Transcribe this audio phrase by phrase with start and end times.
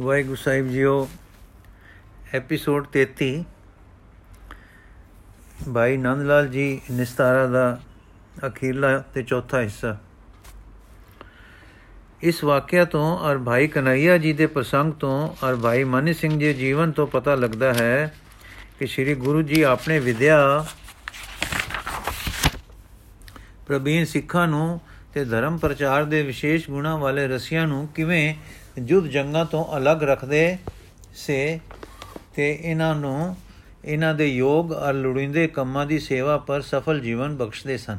[0.00, 1.08] ਵਾਹਿਗੁਰੂ ਸਾਹਿਬ JIO
[2.34, 3.28] episode 33
[5.74, 7.80] Bhai Nand Lal ji, ਨਿਸਤਾਰਾ ਦਾ
[8.46, 9.96] ਅਖੀਰਲਾ ਤੇ ਚੌਥਾ ਹਿੱਸਾ।
[12.22, 16.54] ਇਸ ਵਾਕਿਆ ਤੋਂ ਔਰ ਭਾਈ ਕਨਈਆ ਜੀ ਦੇ ਪ੍ਰਸੰਗ ਤੋਂ ਔਰ ਭਾਈ ਮਨੀ ਸਿੰਘ ਜੀ
[16.54, 18.14] ਜੀਵਨ ਤੋਂ ਪਤਾ ਲੱਗਦਾ ਹੈ
[18.78, 20.66] ਕਿ ਸ੍ਰੀ ਗੁਰੂ ਜੀ ਆਪਣੇ ਵਿਦਿਆ
[23.66, 24.80] ਪ੍ਰਬੀਨ ਸਿੱਖਾਂ ਨੂੰ
[25.14, 28.34] ਤੇ ਧਰਮ ਪ੍ਰਚਾਰ ਦੇ ਵਿਸ਼ੇਸ਼ ਗੁਣਾ ਵਾਲੇ ਰਸੀਆਂ ਨੂੰ ਕਿਵੇਂ
[28.80, 30.58] ਜੁਦ ਜੰਗਾਂ ਤੋਂ ਅਲੱਗ ਰੱਖਦੇ
[31.14, 31.60] ਸੇ
[32.34, 33.36] ਤੇ ਇਹਨਾਂ ਨੂੰ
[33.84, 37.98] ਇਹਨਾਂ ਦੇ ਯੋਗ ਅਰ ਲੁੜਿੰਦੇ ਕੰਮਾਂ ਦੀ ਸੇਵਾ ਪਰ ਸਫਲ ਜੀਵਨ ਬਖਸ਼ਦੇ ਸਨ।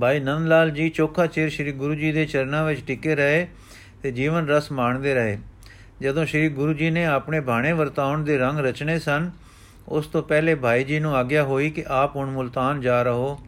[0.00, 3.48] ਭਾਈ ਨੰਦ ਲਾਲ ਜੀ ਚੋਖਾ ਚਿਰ ਸ੍ਰੀ ਗੁਰੂ ਜੀ ਦੇ ਚਰਨਾਂ ਵਿੱਚ ਟਿਕੇ ਰਹੇ
[4.02, 5.38] ਤੇ ਜੀਵਨ ਰਸ ਮਾਣਦੇ ਰਹੇ।
[6.00, 9.30] ਜਦੋਂ ਸ੍ਰੀ ਗੁਰੂ ਜੀ ਨੇ ਆਪਣੇ ਬਾਣੇ ਵਰਤਾਉਣ ਦੇ ਰੰਗ ਰਚਨੇ ਸਨ,
[9.88, 13.38] ਉਸ ਤੋਂ ਪਹਿਲੇ ਭਾਈ ਜੀ ਨੂੰ ਆਗਿਆ ਹੋਈ ਕਿ ਆਪ ਹੁਣ ਮੁਲਤਾਨ ਜਾ ਰਹੋ।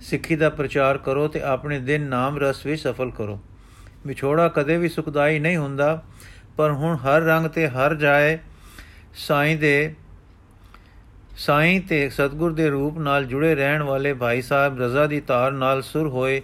[0.00, 3.40] ਸਿੱਖੀ ਦਾ ਪ੍ਰਚਾਰ ਕਰੋ ਤੇ ਆਪਣੇ ਦਿਨ ਨਾਮ ਰਸ ਵਿੱਚ ਸਫਲ ਕਰੋ।
[4.06, 6.02] ਵਿਛੋੜਾ ਕਦੇ ਵੀ ਸੁਖਦਾਈ ਨਹੀਂ ਹੁੰਦਾ,
[6.56, 8.38] ਪਰ ਹੁਣ ਹਰ ਰੰਗ ਤੇ ਹਰ ਜਾਏ,
[9.14, 9.94] ਸਾਈਂ ਦੇ,
[11.36, 15.82] ਸਾਈਂ ਤੇ ਸਤਗੁਰ ਦੇ ਰੂਪ ਨਾਲ ਜੁੜੇ ਰਹਿਣ ਵਾਲੇ ਭਾਈ ਸਾਹਿਬ ਰਜ਼ਾ ਦੀ ਤਾਰ ਨਾਲ
[15.82, 16.42] ਸੁਰ ਹੋਏ,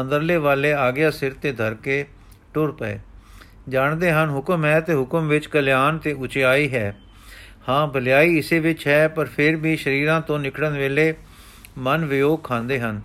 [0.00, 2.06] ਅੰਦਰਲੇ ਵਾਲੇ ਆਗਿਆ ਸਿਰ ਤੇ ਧਰ ਕੇ
[2.54, 2.98] ਟੁਰ ਪਏ।
[3.68, 6.96] ਜਾਣਦੇ ਹਨ, ਹੁਕਮ ਹੈ ਤੇ ਹੁਕਮ ਵਿੱਚ ਕਲਿਆਣ ਤੇ ਉਚਾਈ ਹੈ।
[7.68, 11.14] ਹਾਂ, ਭਲਾਈ ਇਸੇ ਵਿੱਚ ਹੈ, ਪਰ ਫਿਰ ਵੀ ਸ਼ਰੀਰਾਂ ਤੋਂ ਨਿਕਲਣ ਵੇਲੇ
[11.78, 13.00] ਮਨ ਵਿਯੋਗ ਖਾਂਦੇ ਹਨ।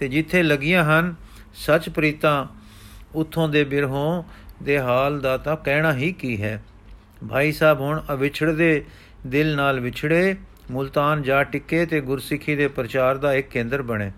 [0.00, 1.14] ਤੇ ਜਿੱਥੇ ਲੱਗੀਆਂ ਹਨ,
[1.54, 2.61] ਸੱਚ ਪ੍ਰੀਤਾਂ
[3.14, 4.22] ਉਥੋਂ ਦੇ ਬਿਰਹੋਂ
[4.62, 6.62] ਦੇ ਹਾਲ ਦਾ ਤਾਂ ਕਹਿਣਾ ਹੀ ਕੀ ਹੈ?
[7.30, 8.84] ਭਾਈ ਸਾਹਿਬ ਹੁਣ ਅਵਿਛੜਦੇ
[9.26, 10.36] ਦਿਲ ਨਾਲ ਵਿਛੜੇ,
[10.70, 14.10] ਮੁਲਤਾਨ ਜਾ ਟਿੱਕੇ ਤੇ ਗੁਰਸਿੱਖੀ ਦੇ ਪ੍ਰਚਾਰ ਦਾ ਇੱਕ ਕੇਂਦਰ ਬਣੇ।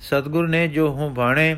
[0.00, 1.56] ਸਤਗੁਰ ਨੇ ਜੋ ਹੂੰ ਬਾਣੇ,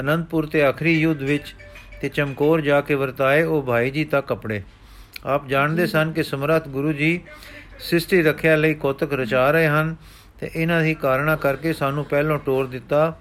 [0.00, 1.54] ਅਨੰਦਪੁਰ ਤੇ ਆਖਰੀ ਯੁੱਧ ਵਿੱਚ
[2.00, 4.62] ਤੇ ਚਮਕੌਰ ਜਾ ਕੇ ਵਰਤਾਏ, ਉਹ ਭਾਈ ਜੀ ਤੱਕ ਕਪੜੇ
[5.26, 7.20] ਆਪ ਜਾਣਦੇ ਸਨ ਕਿ ਸਮਰੱਥ ਗੁਰੂ ਜੀ
[7.78, 9.96] ਸਿਸ਼ਟੀ ਰੱਖਿਆ ਲਈ ਕੋਤਕ ਰਚਾ ਰਹੇ ਹਨ
[10.40, 13.18] ਤੇ ਇਹਨਾਂ ਦੀ ਕਾਰਣਾ ਕਰਕੇ ਸਾਨੂੰ ਪਹਿਲਾਂ ਟੋਰ ਦਿੱਤਾ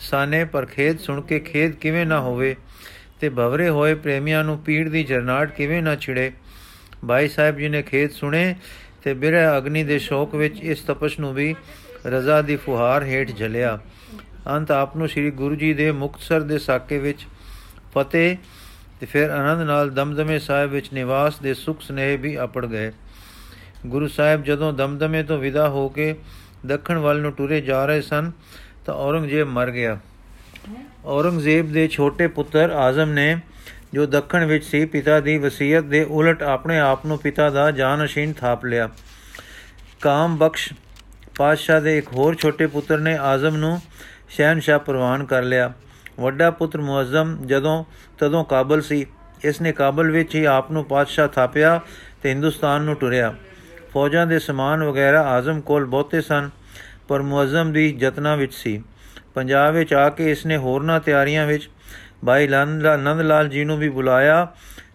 [0.00, 2.56] ਸਾਨੇ ਪਰ ਖੇਦ ਸੁਣ ਕੇ ਖੇਦ ਕਿਵੇਂ ਨਾ ਹੋਵੇ
[3.20, 6.32] ਤੇ ਭਵਰੇ ਹੋਏ ਪ੍ਰੇਮੀਆਂ ਨੂੰ ਪੀੜ ਦੀ ਜਰਨਾਟ ਕਿਵੇਂ ਨਾ ਛਿੜੇ।
[7.08, 8.54] ਭਾਈ ਸਾਹਿਬ ਜੀ ਨੇ ਖੇਦ ਸੁਣੇ
[9.04, 11.54] ਤੇ ਬਿਰਹ ਅਗਨੀ ਦੇ ਸ਼ੋਕ ਵਿੱਚ ਇਸ ਤਪਸ਼ ਨੂੰ ਵੀ
[12.06, 13.78] ਰਜ਼ਾ ਦੀ ਫੁਹਾਰ ਹੇਠ ਝਲਿਆ
[14.46, 17.26] ਅੰਤ ਆਪ ਨੂੰ ਸ੍ਰੀ ਗੁਰੂ ਜੀ ਦੇ ਮੁਕਤਸਰ ਦੇ ਸਾਕੇ ਵਿੱਚ
[17.98, 18.36] ਫਤਿਹ
[19.00, 22.92] ਤੇ ਫਿਰ ਆਨੰਦ ਨਾਲ ਦਮਦਮੇ ਸਾਹਿਬ ਵਿੱਚ ਨਿਵਾਸ ਦੇ ਸੁਖ ਸਨੇਹ ਵੀ ਆਪੜ ਗਏ।
[23.86, 26.14] ਗੁਰੂ ਸਾਹਿਬ ਜਦੋਂ ਦਮਦਮੇ ਤੋਂ ਵਿਦਾ ਹੋ ਕੇ
[26.66, 28.32] ਦੱਖਣ ਵੱਲ ਨੂੰ ਟੁਰੇ ਜਾ ਰਹੇ ਸਨ
[28.86, 29.98] ਤਾਂ ਔਰੰਗਜ਼ੇਬ ਮਰ ਗਿਆ।
[31.04, 33.38] ਔਰੰਗਜ਼ੇਬ ਦੇ ਛੋਟੇ ਪੁੱਤਰ ਆਜ਼ਮ ਨੇ,
[33.94, 38.32] ਜੋ ਦੱਖਣ ਵਿੱਚ ਸੀ, ਪਿਤਾ ਦੀ ਵਸੀਅਤ ਦੇ ਉਲਟ ਆਪਣੇ ਆਪ ਨੂੰ ਪਿਤਾ ਦਾ ਜਾਨਸ਼ੀਨ
[38.32, 38.90] ਥਾਪ ਲਿਆ।
[40.00, 40.72] ਕਾਮ ਬਖਸ਼
[41.36, 43.80] ਪਾਤਸ਼ਾਹ ਦੇ ਇੱਕ ਹੋਰ ਛੋਟੇ ਪੁੱਤਰ ਨੇ ਆਜ਼ਮ ਨੂੰ
[44.28, 45.72] ਸ਼ਹਿਨशाह ਪ੍ਰਵਾਨ ਕਰ ਲਿਆ।
[46.20, 47.84] ਵੱਡਾ ਪੁੱਤਰ ਮੁਅਜ਼ਮ ਜਦੋਂ,
[48.18, 49.06] ਤਦੋਂ ਕਾਬਲ ਸੀ।
[49.44, 51.80] ਇਸ ਨੇ ਕਾਬਲ ਵਿੱਚ ਹੀ ਆਪ ਨੂੰ ਪਾਤਸ਼ਾਹ ਥਾਪਿਆ
[52.22, 53.34] ਤੇ ਹਿੰਦੁਸਤਾਨ ਨੂੰ ਟੁਰਿਆ।
[53.92, 56.50] ਫੌਜਾਂ ਦੇ ਸਮਾਨ ਵਗੈਰਾ ਆਜ਼ਮ ਕੋਲ ਬਹੁਤੇ ਸਨ।
[57.08, 58.82] ਪਰ ਮੁਅਜ਼ਮ ਦੀ ਯਤਨਾ ਵਿੱਚ ਸੀ।
[59.34, 61.68] ਪੰਜਾਬ ਵਿੱਚ ਆ ਕੇ ਇਸ ਨੇ ਹੋਰਨਾਂ ਤਿਆਰੀਆਂ ਵਿੱਚ
[62.26, 64.46] ਭਾਈ ਨੰਦ ਲਾਲ ਜੀ ਨੂੰ ਵੀ ਬੁਲਾਇਆ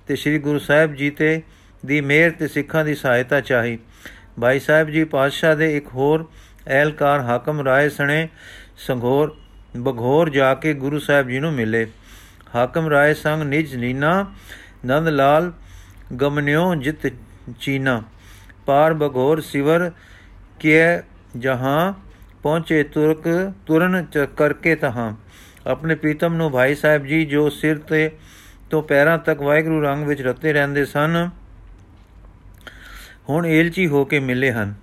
[0.08, 1.42] ਤੇ ਸ੍ਰੀ ਗੁਰੂ ਸਾਹਿਬ ਜੀ ਤੇ,
[1.86, 3.78] ਦੀ ਮਿਹਰ ਤੇ ਸਿੱਖਾਂ ਦੀ ਸਹਾਇਤਾ ਚਾਹੀ।
[4.42, 6.30] ਭਾਈ ਸਾਹਿਬ ਜੀ ਪਾਤਸ਼ਾਹ ਦੇ ਇੱਕ ਹੋਰ
[6.68, 8.28] ਐਲਕਾਰ ਹਾਕਮ ਰਾਏ ਸਣੇ
[8.78, 9.36] ਸੰਘੋਰ,
[9.78, 11.88] ਬਘੋਰ ਜਾ ਕੇ ਗੁਰੂ ਸਾਹਿਬ ਜੀ ਨੂੰ ਮਿਲੇ।
[12.56, 14.26] ਹਾਕਮ ਰਾਏ ਸੰਗ ਨਿਜ ਨੀਨਾ
[14.86, 15.52] ਨੰਦ ਲਾਲ
[16.22, 17.08] ਗਮਨਿਓ ਜਿਤ
[17.60, 18.04] ਚੀਨਾ।
[18.66, 19.92] ਪਾਰ ਬਘੋਰ ਸਿਵਰ
[20.60, 20.80] ਕੇ
[21.38, 21.94] ਜਹਾਂ
[22.44, 24.06] ਪਹੁੰਚੇ ਤੁਰਕ ਤੁਰਨ
[24.38, 25.14] ਕਰਕੇ ਤਹਾਂ।
[25.68, 28.10] ਆਪਣੇ ਪ੍ਰੀਤਮ ਨੂੰ ਭਾਈ ਸਾਹਿਬ ਜੀ ਜੋ ਸਿਰ ਤੇ
[28.70, 31.30] ਤੋਂ ਪੈਰਾਂ ਤੱਕ ਵਾਹਿਗੁਰੂ ਰੰਗ ਵਿੱਚ ਰਤੇ ਰਹਿੰਦੇ ਸਨ,
[33.30, 34.74] ਹੁਣ ਏਲਚੀ ਹੋ ਕੇ ਮਿਲੇ ਹਨ।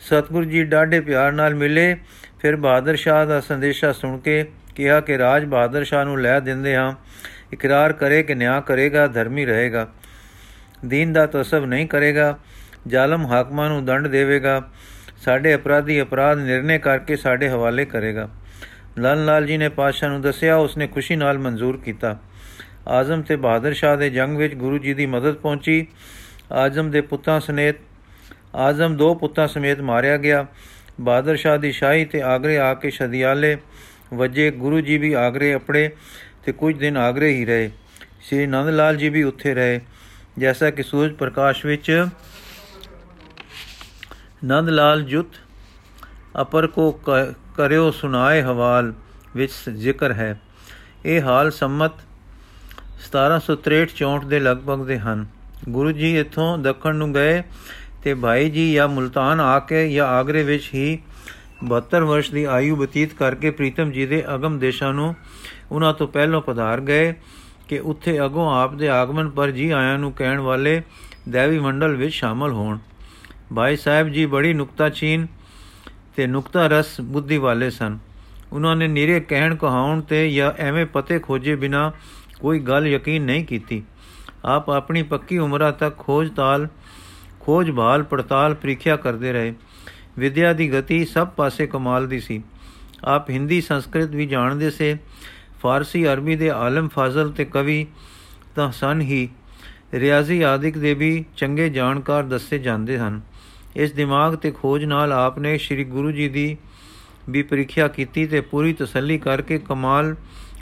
[0.00, 1.96] ਸਤਗੁਰੂ ਜੀ ਡਾਢੇ ਪਿਆਰ ਨਾਲ ਮਿਲੇ,
[2.40, 4.44] ਫਿਰ ਬਹਾਦਰ ਸ਼ਾਹ ਦਾ ਸੰਦੇਸ਼ਾ ਸੁਣ ਕੇ
[4.74, 6.92] ਕਿਹਾ ਕਿ ਰਾਜ ਬਹਾਦਰ ਸ਼ਾਹ ਨੂੰ ਲੈ ਦਿੰਦੇ ਹਾਂ।
[7.52, 9.88] ਇਕਰਾਰ ਕਰੇ ਕਿ ਨਿਆਂ ਕਰੇਗਾ, ਧਰਮੀ ਰਹੇਗਾ।
[10.84, 12.38] ਦੀਨ ਦਾ ਤਸਵ ਨਹੀਂ ਕਰੇਗਾ,
[12.88, 14.60] ਜ਼ਾਲਮ ਹਾਕਮਾਂ ਨੂੰ ਦੰਡ ਦੇਵੇਗਾ।
[15.24, 18.28] ਸਾਡੇ ਅਪਰਾਧੀ ਅਪਰਾਧ ਨਿਰਣੇ ਕਰਕੇ ਸਾਡੇ ਹਵਾਲੇ ਕਰੇਗਾ।
[18.98, 22.18] ਲਾਲ ਲਾਲ ਜੀ ਨੇ ਪਾਸ਼ਾ ਨੂੰ ਦੱਸਿਆ, ਉਸਨੇ ਖੁਸ਼ੀ ਨਾਲ ਮਨਜ਼ੂਰ ਕੀਤਾ।
[22.88, 25.86] ਆਜ਼ਮ ਤੇ ਬਹਾਦਰ ਸ਼ਾਹ ਦੇ ਜੰਗ ਵਿੱਚ ਗੁਰੂ ਜੀ ਦੀ ਮਦਦ ਪਹੁੰਚੀ।
[26.52, 27.76] ਆਜ਼ਮ ਦੇ ਪੁੱਤਾਂ ਸਮੇਤ,
[28.54, 30.46] ਆਜ਼ਮ ਦੋ ਪੁੱਤਾਂ ਸਮੇਤ ਮਾਰਿਆ ਗਿਆ।
[31.00, 33.56] ਬਹਾਦਰ ਸ਼ਾਹ ਦੀ ਸ਼ਾਹੀ ਤੇ ਆਗਰੇ ਆ ਕੇ ਸ਼ਦੀਆਲੇ
[34.14, 35.90] ਵਜੇ। ਗੁਰੂ ਜੀ ਵੀ ਆਗਰੇ ਅਪੜੇ
[36.44, 37.70] ਤੇ ਕੁਝ ਦਿਨ ਆਗਰੇ ਹੀ ਰਹੇ।
[38.22, 39.80] ਸ੍ਰੀ ਨੰਦ ਲਾਲ ਜੀ ਵੀ ਉੱਥੇ ਰਹੇ।
[40.38, 42.06] ਜੈਸਾ ਕਿ ਸੂਰਜ ਪ੍ਰਕਾਸ਼ ਵਿੱਚ
[44.44, 45.26] ਨੰਦ ਲਾਲ ਜੁਤ
[46.40, 46.90] ਅਪਰ ਕੋ
[47.56, 48.92] ਕਰਿਓ ਸੁਨਾਏ ਹਵਾਲ
[49.36, 50.40] ਵਿੱਚ ਜ਼ਿਕਰ ਹੈ।
[51.04, 51.92] ਇਹ ਹਾਲ ਸੰਮਤ
[53.04, 55.26] 1763-64 ਦੇ ਲਗਭਗ ਦੇ ਹਨ।
[55.68, 57.42] ਗੁਰੂ ਜੀ ਇੱਥੋਂ ਦੱਖਣ ਨੂੰ ਗਏ
[58.02, 60.98] ਤੇ ਭਾਈ ਜੀ ਜਾਂ ਮੁਲਤਾਨ ਆ ਕੇ ਜਾਂ ਆਗਰੇ ਵਿੱਚ ਹੀ
[61.72, 65.14] 72 ਵਰਸ਼ ਦੀ ਆਯੂ ਬਤੀਤ ਕਰਕੇ ਪ੍ਰੀਤਮ ਜੀ ਦੇ ਅਗਮ ਦੇਸ਼ਾਂ ਨੂੰ
[65.72, 67.14] ਉਹਨਾਂ ਤੋਂ ਪਹਿਲਾਂ ਪਧਾਰ ਗਏ
[67.68, 70.82] ਕਿ ਉੱਥੇ ਅਗੋਂ ਆਪ ਦੇ ਆਗਮਨ ਪਰ ਜੀ ਆਇਆਂ ਨੂੰ ਕਹਿਣ ਵਾਲੇ
[71.28, 72.78] ਦੇਵੀ ਮੰਡਲ ਵਿੱਚ ਸ਼ਾਮਲ ਹੋਣ।
[73.56, 75.26] ਭਾਈ ਸਾਹਿਬ ਜੀ ਬੜੀ ਨੁਕਤਾਚੀਨ
[76.16, 77.98] ਤੇ ਨੁਕਤਾ ਰਸ ਬੁੱਧੀ ਵਾਲੇ ਸਨ।
[78.52, 81.92] ਉਹਨਾਂ ਨੇ ਨੀਰੇ ਕਹਿਣ ਕਹਾਉਣ ਤੇ ਜਾਂ ਐਵੇਂ ਪਤੇ ਖੋਜੇ ਬਿਨਾ
[82.40, 83.82] ਕੋਈ ਗੱਲ ਯਕੀਨ ਨਹੀਂ ਕੀਤੀ।
[84.44, 86.68] ਆਪ ਆਪਣੀ ਪੱਕੀ ਉਮਰਾਂ ਤੱਕ ਖੋਜ ਤਾਲ,
[87.40, 89.54] ਖੋਜ ਭਾਲ, ਪੜਤਾਲ, ਪ੍ਰੀਖਿਆ ਕਰਦੇ ਰਹੇ।
[90.18, 92.42] ਵਿਦਿਆ ਦੀ ਗਤੀ ਸਭ ਪਾਸੇ ਕਮਾਲ ਦੀ ਸੀ।
[93.04, 94.96] ਆਪ ਹਿੰਦੀ, ਸੰਸਕ੍ਰਿਤ ਵੀ ਜਾਣਦੇ ਸੇ।
[95.62, 97.86] ਫਾਰਸੀ, ਅਰਬੀ ਦੇ ਆਲਮ ਫਾਜ਼ਲ ਤੇ ਕਵੀ
[98.54, 99.28] ਤਾਂ ਸਨ ਹੀ।
[99.94, 103.20] ਰਿਆਜ਼ੀ ਆਦਿਕ ਦੇ ਵੀ ਚੰਗੇ ਜਾਣਕਾਰ ਦੱਸੇ ਜਾਂਦੇ ਹਨ।
[103.76, 106.56] ਇਸ ਦਿਮਾਗ ਤੇ ਖੋਜ ਨਾਲ ਆਪਨੇ ਸ੍ਰੀ ਗੁਰੂ ਜੀ ਦੀ
[107.28, 110.14] ਵੀ ਪ੍ਰੀਖਿਆ ਕੀਤੀ ਤੇ ਪੂਰੀ ਤਸੱਲੀ ਕਰਕੇ ਕਮਾਲ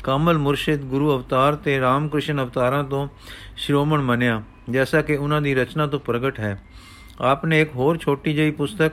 [0.05, 3.09] ਕਾਮਲ ਮੁਰਸ਼ਿਦ ਗੁਰੂ ਅਵਤਾਰ ਤੇ ਰਾਮਕ੍ਰਿਸ਼ਨ ਅਵਤਾਰਾਂ ਤੋਂ
[3.57, 6.63] ਸ਼੍ਰੋਮਣ ਮੰਨਿਆ, ਜੈਸਾ ਕਿ ਉਹਨਾਂ ਦੀ ਰਚਨਾ ਤੋਂ ਪ੍ਰਗਟ ਹੈ।
[7.21, 8.93] ਆਪਨੇ ਇੱਕ ਹੋਰ ਛੋਟੀ ਜਿਹੀ ਪੁਸਤਕ,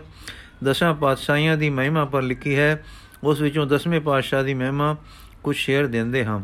[0.64, 2.86] ਦਸਾਂ ਪਾਤਸ਼ਾਹੀਆਂ ਦੀ ਮਹਿਮਾ ਪਰ ਲਿਖੀ ਹੈ।
[3.24, 4.96] ਉਸ ਵਿੱਚੋਂ ਦਸਵੇਂ ਪਾਤਸ਼ਾਹ ਦੀ ਮਹਿਮਾ
[5.44, 6.40] ਕੁਝ ਸ਼ੇਰ ਦਿੰਦੇ ਹਾਂ।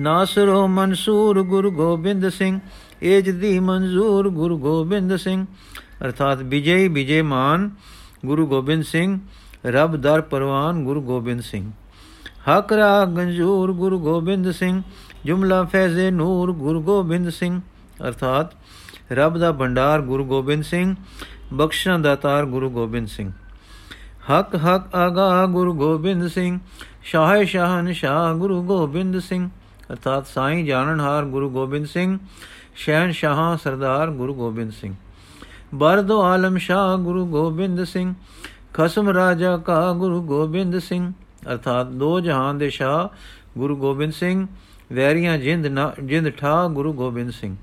[0.00, 2.60] ਨਾਸਰੋ ਮਨਸੂਰ ਗੁਰੂ ਗੋਬਿੰਦ ਸਿੰਘ
[3.02, 5.46] ਏਜ ਦੀ ਮਨਜ਼ੂਰ ਗੁਰੂ ਗੋਬਿੰਦ ਸਿੰਘ
[6.04, 7.70] ਅਰਥਾਤ ਵਿਜੇ ਵਿਜੇ ਮਾਨ
[8.26, 9.20] ਗੁਰੂ ਗੋਬਿੰਦ ਸਿੰਘ
[9.66, 11.72] ਰਬ ਦਰ ਪਰਵਾਨ ਗੁਰੂ ਗੋਬਿੰਦ ਸਿੰਘ
[12.48, 14.82] ਹਕ ਰਾ ਗੰਜੂਰ ਗੁਰੂ ਗੋਬਿੰਦ ਸਿੰਘ
[15.26, 17.60] ਜੁਮਲਾ ਫੈਜ਼ੇ ਨੂਰ ਗੁਰੂ ਗੋਬਿੰਦ ਸਿੰਘ
[18.06, 18.52] ਅਰਥਾਤ
[19.12, 20.94] ਰੱਬ ਦਾ ਭੰਡਾਰ ਗੁਰੂ ਗੋਬਿੰਦ ਸਿੰਘ
[21.54, 23.32] ਬਖਸ਼ਣ ਦਾਤਾਰ ਗੁਰੂ ਗੋਬਿੰਦ ਸਿੰਘ
[24.30, 26.58] ਹਕ ਹਕ ਆਗਾ ਗੁਰੂ ਗੋਬਿੰਦ ਸਿੰਘ
[27.02, 29.50] ਸ਼ਾਹ ਸ਼ਾਹਨ ਸ਼ਾਹ ਗੁਰੂ ਗੋਬਿੰਦ ਸਿੰਘ
[29.92, 32.18] ਅਰਥਾਤ ਸਾਈਂ ਜਾਣਨਹਾਰ ਗੁਰੂ ਗੋਬਿੰਦ ਸਿੰਘ
[32.74, 34.94] ਸ਼ਹਿਨ ਸ਼ਾਹ ਸਰਦਾਰ ਗੁਰੂ ਗੋਬਿੰਦ ਸਿੰਘ।
[35.74, 38.14] ਬਰਦੋ ਆਲਮ ਸ਼ਾਹ ਗੁਰੂ ਗੋਬਿੰਦ ਸਿੰਘ,
[38.74, 41.12] ਖਸਮ ਰਾਜਾ ਕਾ ਗੁਰੂ ਗੋਬਿੰਦ ਸਿੰਘ।
[41.52, 43.08] ਅਰਥਾਤ ਦੋ ਜਹਾਨ ਦੇ ਸ਼ਾਹ
[43.58, 44.46] ਗੁਰੂ ਗੋਬਿੰਦ ਸਿੰਘ,
[44.92, 47.56] ਵੈਰੀਆਂ ਜਿੰਦ ਜਿੰਦ ਠਾ ਗੁਰੂ ਗੋਬਿੰਦ ਸਿੰਘ।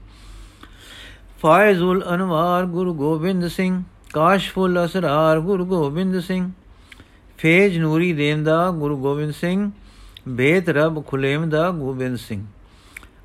[1.42, 3.84] ਫਾਇਜ਼ੁਲ ਅਨਵਾਰ ਗੁਰੂ ਗੋਬਿੰਦ ਸਿੰਘ,
[4.14, 6.52] ਕਾਸ਼ਫੁਲ ਅਸਰਾਰ ਗੁਰੂ ਗੋਬਿੰਦ ਸਿੰਘ।
[7.38, 9.72] ਫੇਜ ਨੂਰੀ ਦੇਂਦਾ ਗੁਰੂ ਗੋਬਿੰਦ ਸਿੰਘ
[10.28, 12.46] ਬੇਤ ਰਬ ਖੁਲੇਮ ਦਾ ਗੋਬਿੰਦ ਸਿੰਘ।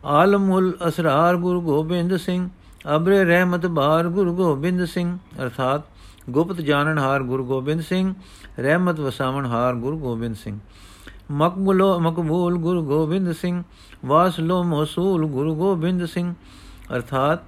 [0.05, 2.49] ਆਲਮੁਲ ਅਸਰਾਰ ਗੁਰੂ ਗੋਬਿੰਦ ਸਿੰਘ।
[2.97, 5.83] ਅਬਰੇ ਰਹਿਮਤ ਬਾਰ ਗੁਰੂ ਗੋਬਿੰਦ ਸਿੰਘ। ਅਰਥਾਤ
[6.31, 8.15] ਗੁਪਤ ਜਾਣਨਹਾਰ ਗੁਰੂ ਗੋਬਿੰਦ ਸਿੰਘ,
[8.59, 10.59] ਰਹਿਮਤ ਵਸਾਵਣਹਾਰ ਗੁਰੂ ਗੋਬਿੰਦ ਸਿੰਘ।
[11.31, 13.63] ਮਕਬੂਲੋ ਮਕਬੂਲ ਗੁਰੂ ਗੋਬਿੰਦ ਸਿੰਘ।
[14.05, 16.35] ਵਾਸਲੋ ਮੌਸੂਲ ਗੁਰੂ ਗੋਬਿੰਦ ਸਿੰਘ।
[16.97, 17.41] ਅਰਥਾਤ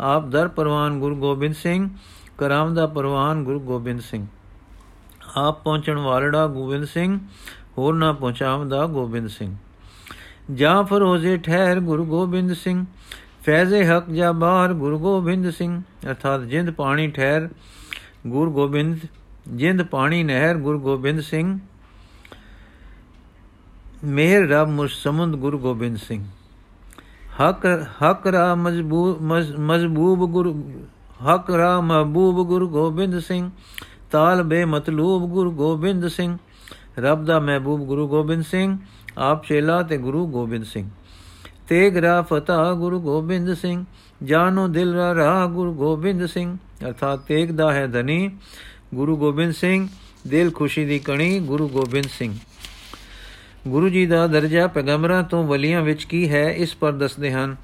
[0.00, 1.90] ਆਪ ਦਰ ਪਰਵਾਨ ਗੁਰੂ ਗੋਬਿੰਦ ਸਿੰਘ,
[2.38, 4.26] ਕਰਾਮ ਦਾ ਪਰਵਾਨ ਗੁਰੂ ਗੋਬਿੰਦ ਸਿੰਘ।
[5.36, 7.18] ਆਪ ਪਹੁੰਚਣ ਵਾਲੜਾ ਗੋਬਿੰਦ ਸਿੰਘ।
[7.78, 9.56] ਹੋਰ ਨਾ ਪਹੁੰਚਾਵਦਾ ਗੋਬਿੰਦ ਸਿੰਘ।
[10.54, 12.84] ਜਾਂ ਫਰੋਜ਼ੇ ਠਹਿਰ ਗੁਰੂ ਗੋਬਿੰਦ ਸਿੰਘ,
[13.42, 17.48] ਫੈਜ਼ੇ ਹਕ ਜਾ ਬਾਹਰ ਗੁਰੂ ਗੋਬਿੰਦ ਸਿੰਘ। ਅਰਥਾਤ ਜਿੰਦ ਪਾਣੀ ਠਹਿਰ
[18.26, 18.98] ਗੁਰੂ ਗੋਬਿੰਦ,
[19.48, 21.58] ਜਿੰਦ ਪਾਣੀ ਨਹਿਰ ਗੁਰੂ ਗੋਬਿੰਦ ਸਿੰਘ।
[24.04, 26.24] ਮੇਰ ਰਬ ਮੁਸਮੰਦ ਗੁਰੂ ਗੋਬਿੰਦ ਸਿੰਘ।
[27.40, 29.22] ਹਕ ਹਕ ਰਾ ਮਜ਼ਬੂਬ
[29.60, 30.82] ਮਜ਼ਬੂਬ ਗੁਰੂ,
[31.24, 33.50] ਹਕ ਰਾ ਮਹਬੂਬ ਗੁਰੂ ਗੋਬਿੰਦ ਸਿੰਘ।
[34.10, 36.38] ਤਾਲ ਬੇ ਮਤਲੂਬ ਗੁਰੂ ਗੋਬਿੰਦ ਸਿੰਘ।
[36.98, 38.78] ਰੱਬ ਦਾ ਮਹਿਬੂਬ ਗੁਰੂ ਗੋਬਿੰਦ ਸਿੰਘ,
[39.18, 40.90] ਆਪ ਚੇਲਾ ਤੇ ਗੁਰੂ ਗੋਬਿੰਦ ਸਿੰਘ।
[41.68, 43.84] ਤੇਗ ਰਾ ਫਤਾ ਗੁਰੂ ਗੋਬਿੰਦ ਸਿੰਘ,
[44.24, 46.56] ਜਾਨੋ ਦਿਲ ਰਾ ਰਾ ਗੁਰੂ ਗੋਬਿੰਦ ਸਿੰਘ।
[46.86, 48.30] ਅਰਥਾਤ ਤੇਗ ਦਾ ਹੈ ਧਨੀ
[48.94, 49.88] ਗੁਰੂ ਗੋਬਿੰਦ ਸਿੰਘ,
[50.26, 52.34] ਦਿਲ ਖੁਸ਼ੀ ਦੀ ਕਣੀ ਗੁਰੂ ਗੋਬਿੰਦ ਸਿੰਘ।
[53.68, 57.56] ਗੁਰੂ ਜੀ ਦਾ ਦਰਜਾ ਪੈਗੰਬਰਾਂ ਤੋਂ ਵਲੀਆਂ ਵਿੱਚ ਕੀ ਹੈ, ਇਸ ਪਰ ਦੱਸਦੇ ਹਨ।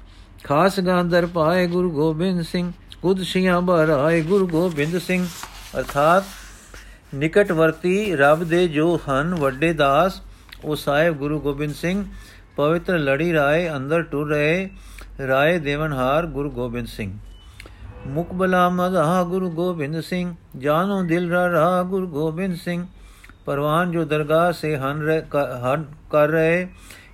[0.43, 2.71] ਖਾਸ ਗਾਂਦਰ ਪਾਏ ਗੁਰੂ ਗੋਬਿੰਦ ਸਿੰਘ,
[3.01, 5.27] ਕੁਦਸੀਆਂ ਬਰਾਏ ਗੁਰੂ ਗੋਬਿੰਦ ਸਿੰਘ।
[5.77, 6.23] ਅਰਥਾਤ
[7.15, 10.21] ਨਿਕਟਵਰਤੀ ਰੱਬ ਦੇ ਜੋ ਹਨ, ਵੱਡੇ ਦਾਸ,
[10.65, 12.05] ਉਹ ਸਾਹਿਬ ਗੁਰੂ ਗੋਬਿੰਦ ਸਿੰਘ,
[12.55, 14.69] ਪਵਿੱਤਰ ਲੜੀ ਰਾਏ ਅੰਦਰ ਟੁਰ ਰਹੇ,
[15.27, 17.13] ਰਾਏ ਦੇਵਨਹਾਰ ਗੁਰੂ ਗੋਬਿੰਦ ਸਿੰਘ।
[18.07, 22.85] ਮੁਕਬਲਾ ਮਜ਼ਾ ਗੁਰੂ ਗੋਬਿੰਦ ਸਿੰਘ ਜਾਨੋ ਦਿਲ ਰਾ ਰਾ ਗੁਰੂ ਗੋਬਿੰਦ ਸਿੰਘ।
[23.45, 25.21] ਪਰਵਾਨ ਜੋ ਦਰਗਾਹ ਸੇ ਹਨ
[26.09, 26.67] ਕਰ ਰਹੇ,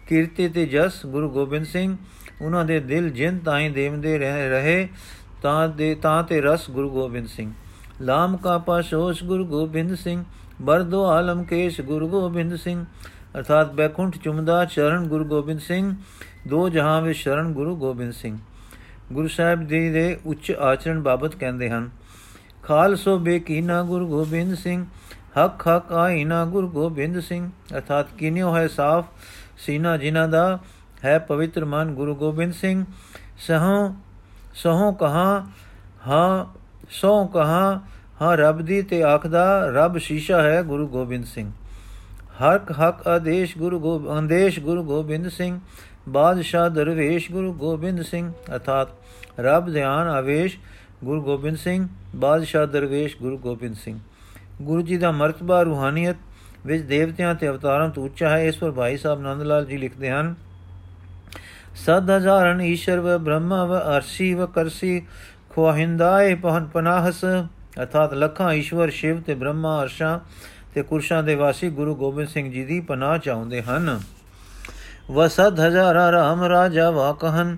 [0.07, 1.97] ਕੀਰਤੀ ਤੇ ਜਸ ਗੁਰੂ ਗੋਬਿੰਦ ਸਿੰਘ।
[2.41, 4.87] ਉਹਨਾਂ ਦੇ ਦਿਲ ਜਿੰਨ ਤਾਈ ਦੇਵਦੇ ਰਹੇ,
[5.41, 7.51] ਤਾਂ ਦੇ, ਤਾਂ ਤੇ ਰਸ ਗੁਰੂ ਗੋਬਿੰਦ ਸਿੰਘ।
[8.01, 10.23] ਲਾਮ ਕਾ ਪਾਸ਼ੋਸ਼ ਗੁਰੂ ਗੋਬਿੰਦ ਸਿੰਘ
[10.61, 12.85] ਬਰਦੋ ਆਲਮ ਕੇਸ਼ ਗੁਰੂ ਗੋਬਿੰਦ ਸਿੰਘ।
[13.37, 15.95] ਅਰਥਾਤ ਬੈਕੁੰਠ ਚੁੰਮਦਾ ਚਰਨ ਗੁਰੂ ਗੋਬਿੰਦ ਸਿੰਘ,
[16.47, 18.37] ਦੋ ਜਹਾਂ ਵਿੱਚ ਸ਼ਰਨ ਗੁਰੂ ਗੋਬਿੰਦ ਸਿੰਘ।
[19.13, 21.89] ਗੁਰੂ ਸਾਹਿਬ ਜੀ ਦੇ ਉੱਚ ਆਚਰਣ ਬਾਬਤ ਕਹਿੰਦੇ ਹਨ,
[22.63, 24.85] ਖਾਲਸੋ ਬੇਕੀਨਾ ਗੁਰੂ ਗੋਬਿੰਦ ਸਿੰਘ,
[25.37, 29.07] ਹਕ ਹਕ ਆਇਨਾ ਗੁਰੂ ਗੋਬਿੰਦ ਸਿੰਘ। ਅਰਥਾਤ ਕਿਨਿਓ ਹੈ ਸਾਫ਼,
[29.57, 30.59] ਸੀਨਾ ਜਿਨ੍ਹਾਂ ਦਾ
[31.05, 32.85] ਹੈ ਪਵਿੱਤਰ ਮਨ ਗੁਰੂ ਗੋਬਿੰਦ ਸਿੰਘ।
[33.47, 33.93] ਸਹੋਂ
[34.53, 35.45] ਸਹੋਂ ਕਹਾ,
[36.07, 36.60] ਹਾਂ
[36.92, 37.81] ਸੋ ਕਹਾ,
[38.21, 41.52] ਹਾਂ ਰੱਬ ਦੀ ਤੇ ਆਖਦਾ, ਰੱਬ ਸ਼ੀਸ਼ਾ ਹੈ ਗੁਰੂ ਗੋਬਿੰਦ ਸਿੰਘ।
[42.44, 45.60] ਹਕ ਹਕ ਆਦੇਸ਼ ਗੁਰੂ ਗੋਬਿੰਦ ਅੰਦੇਸ਼ ਗੁਰੂ ਗੋਬਿੰਦ ਸਿੰਘ,
[46.10, 48.88] ਬਾਦਸ਼ਾਹ ਦਰਵੇਸ਼ ਗੁਰੂ ਗੋਬਿੰਦ ਸਿੰਘ, ਅਰਥਾਤ
[49.40, 50.57] ਰੱਬ ਧਿਆਨ ਆਵੇਸ਼
[51.04, 54.00] ਗੁਰੂ ਗੋਬਿੰਦ ਸਿੰਘ, ਬਾਦਸ਼ਾਹ ਦਰਵੇਸ਼ ਗੁਰੂ ਗੋਬਿੰਦ ਸਿੰਘ।
[54.62, 56.16] ਗੁਰੂ ਜੀ ਦਾ ਮਰਤਬਾ ਰੂਹਾਨੀਅਤ
[56.66, 60.10] ਵਿੱਚ ਦੇਵਤਿਆਂ ਤੇ ਅਵਤਾਰਾਂ ਤੋਂ ਉੱਚਾ ਹੈ, ਇਸ ਪਰ ਭਾਈ ਸਾਹਿਬ ਨੰਦ ਲਾਲ ਜੀ ਲਿਖਦੇ
[60.10, 60.36] ਹਨ
[61.76, 65.02] ਸਦ ਹਜ਼ਾਰਨ ਈਸ਼ਰ ਵ ਬ੍ਰਹਮਾ ਵ ਅਰਸ਼ੀ ਵ ਕਰਸੀ
[65.55, 67.25] ਖਵਾਹਿੰਦਾਏ ਪਹਨ ਪਨਾਹਸ,
[67.79, 70.19] ਅਰਥਾਤ ਲੱਖਾਂ ਈਸ਼ਵਰ ਸ਼ਿਵ ਤੇ ਬ੍ਰਹਮਾ ਅਰਸ਼ਾਂ
[70.73, 73.99] ਤੇ ਕੁਰਸ਼ਾਂ ਦੇ ਵਾਸੀ ਗੁਰੂ ਗੋਬਿੰਦ ਸਿੰਘ ਜੀ ਦੀ ਪਨਾਹ ਚਾਹੁੰਦੇ ਹਨ।
[75.11, 77.57] ਵਸਦ ਹਜ਼ਾਰਾ ਰਾਮ ਰਾਜਾ ਵਾਕਹਨ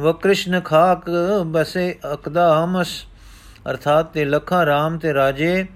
[0.00, 1.10] ਵ ਕ੍ਰਿਸ਼ਨ ਖਾਕ
[1.46, 3.06] ਬਸੇ ਅਕਦਾਮਸ,
[3.70, 5.66] ਅਰਥਾਤ ਤੇ ਲੱਖਾਂ ਰਾਮ ਤੇ ਰਾਜੇ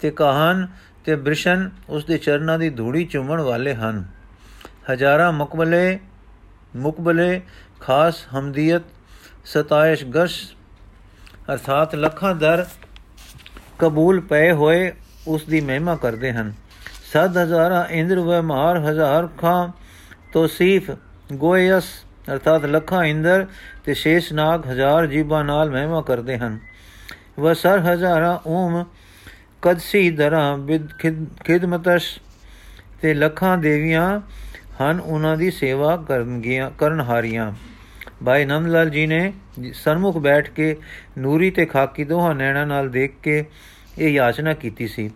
[0.00, 0.66] ਤੇ ਕਹਾਨ
[1.04, 4.04] ਤੇ ਬ੍ਰਿਸ਼ਨ ਉਸ ਦੇ ਚਰਨਾਂ ਦੀ ਧੂੜੀ ਚੁੰਮਣ ਵਾਲੇ ਹਨ।
[4.92, 5.98] ਹਜ਼ਾਰਾਂ ਮੁਕਬਲੇ
[6.76, 7.42] ਮੁਕਬਲੇ,
[7.80, 8.82] ਖਾਸ ਹਮਦੀਅਤ,
[9.44, 10.38] ਸਤਾਇਸ਼ ਗਸ਼
[11.52, 12.66] ਅਰਥਾਤ ਲੱਖਾਂ ਦਰ
[13.78, 14.92] ਕਬੂਲ ਪਏ ਹੋਏ
[15.28, 16.52] ਉਸ ਦੀ ਮਹਿਮਾ ਕਰਦੇ ਹਨ।
[17.12, 19.68] ਸਦ ਹਜ਼ਾਰਾਂ ਇੰਦਰ ਵ ਮਾਰ ਹਜ਼ਾਰ ਖਾਂ
[20.32, 20.90] ਤੋਸੀਫ
[21.32, 21.84] ਗੋਇਸ
[22.32, 23.46] ਅਰਥਾਤ ਲੱਖਾਂ ਇੰਦਰ
[23.84, 26.58] ਤੇ ਸ਼ੇਸ਼ ਨਾਗ ਹਜ਼ਾਰ ਜੀਬਾਂ ਨਾਲ ਮਹਿਮਾ ਕਰਦੇ ਹਨ।
[27.40, 28.84] ਵ ਸਰ ਹਜ਼ਾਰਾਂ ਓਮ
[29.62, 30.88] ਕਦਸੀ ਦਰਾਂ ਬਿਦ
[31.44, 32.18] ਖਿਦਮਤਸ਼
[33.02, 34.20] ਤੇ ਲੱਖਾਂ ਦੇਵੀਆਂ
[34.82, 37.52] ਹਨ ਉਹਨਾਂ ਦੀ ਸੇਵਾ ਕਰਨ ਗਿਆ, ਕਰਨ ਹਾਰੀਆਂ।
[38.24, 39.32] ਭਾਈ ਨੰਦ ਲਾਲ ਜੀ ਨੇ
[39.74, 40.74] ਸਨਮੁਖ ਬੈਠ ਕੇ
[41.18, 43.44] ਨੂਰੀ ਤੇ ਖਾਕੀ ਦੋਹਾਂ ਨੈਣਾ ਨਾਲ ਦੇਖ ਕੇ
[43.98, 45.10] ਇਹ ਯਾਚਨਾ ਕੀਤੀ ਸੀ।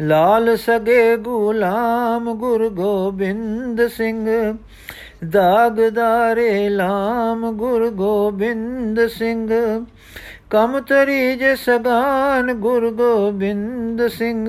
[0.00, 4.28] ਲਾਲ ਸਗੇ ਗੁਲਾਮ ਗੁਰ ਗੋਬਿੰਦ ਸਿੰਘ
[5.24, 9.48] ਦਾਗਦਾਰੇ ਲਾਮ ਗੁਰ ਗੋਬਿੰਦ ਸਿੰਘ,
[10.50, 14.48] ਕਮ ਤਰੀ ਜੇ ਸਗਾਨ ਗੁਰ ਗੋਬਿੰਦ ਸਿੰਘ,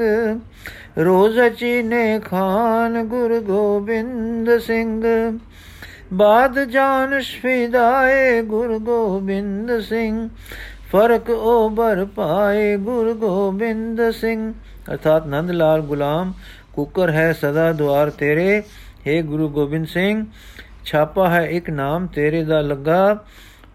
[0.97, 5.03] ਰੋਜ਼ ਚੀਨੇ ਖਾਨ ਗੁਰ ਗੋਬਿੰਦ ਸਿੰਘ।
[6.13, 10.29] ਬਾਦ ਜਾਨ ਸ਼ਫੀਦਾਏ ਗੁਰ ਗੋਬਿੰਦ ਸਿੰਘ,
[10.91, 14.53] ਫ਼ਰਕ ਉਹ ਬਰ ਪਾਏ ਗੁਰ ਗੋਬਿੰਦ ਸਿੰਘ।
[14.91, 16.33] ਅਰਥਾਤ ਨੰਦ ਲਾਲ ਗੁਲਾਮ,
[16.73, 18.59] ਕੁਕਰ ਹੈ ਸਦਾ ਦੁਆਰ ਤੇਰੇ
[19.07, 20.25] हे ਗੁਰੂ ਗੋਬਿੰਦ ਸਿੰਘ,
[20.85, 23.25] ਛਾਪਾ ਹੈ ਇੱਕ ਨਾਮ ਤੇਰੇ ਦਾ ਲੱਗਾ।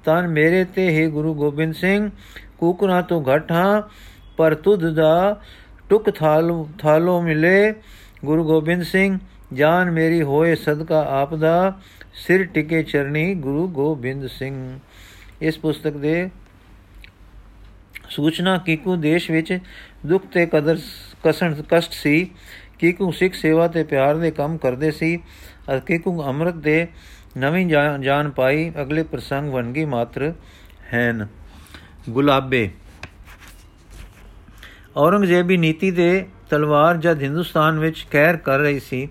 [0.04, 2.10] ਤਨ ਮੇਰੇ ਤੇ ਹੈ ਗੁਰੂ ਗੋਬਿੰਦ ਸਿੰਘ,
[2.58, 3.82] ਕੁਕਰਾਂ ਤੋਂ ਘਟ ਹਾਂ,
[4.36, 5.40] ਪਰ ਤੁਧ ਦਾ
[5.90, 7.74] ਟੁਕ ਥਾਲੋ ਥਾਲੋ ਮਿਲੇ।
[8.24, 9.18] ਗੁਰੂ ਗੋਬਿੰਦ ਸਿੰਘ
[9.52, 11.80] ਜਾਨ ਮੇਰੀ ਹੋਏ ਸਦਕਾ ਆਪ ਦਾ
[12.14, 14.78] ਸਿਰ ਟਿਕੇ ਚਰਨੀ ਗੁਰੂ ਗੋਬਿੰਦ ਸਿੰਘ।
[15.40, 16.28] ਇਸ ਪੁਸਤਕ ਦੇ
[18.10, 19.58] ਸੂਚਨਾ, ਕੀਕੂ ਦੇਸ਼ ਵਿੱਚ
[20.06, 20.78] ਦੁੱਖ ਤੇ ਕਦਰ
[21.24, 22.30] ਕਸਣ ਕਸ਼ਟ ਸੀ।
[22.78, 26.86] ਕੀਕੂ ਸਿੱਖ ਸੇਵਾ ਤੇ ਪਿਆਰ ਦੇ ਕੰਮ ਕਰਦੇ ਸੀ ਅਤੇ ਕੀਕੂ ਅੰਮ੍ਰਿਤ ਦੇ
[27.36, 30.32] ਨਵੀਂ ਜਾਨ ਪਾਈ ਅਗਲੇ ਪ੍ਰਸੰਗ ਵਨਗੀ ਮਾਤਰ
[30.92, 31.26] ਹੈਨ।
[32.10, 32.68] ਗੁਲਾਬੇ।
[34.96, 39.08] ਔਰੰਗਜ਼ੇਬੀ ਨੀਤੀ ਦੇ ਤਲਵਾਰ ਜਦ ਹਿੰਦੁਸਤਾਨ ਵਿੱਚ ਕਹਿਰ ਕਰ ਰਹੀ ਸੀ,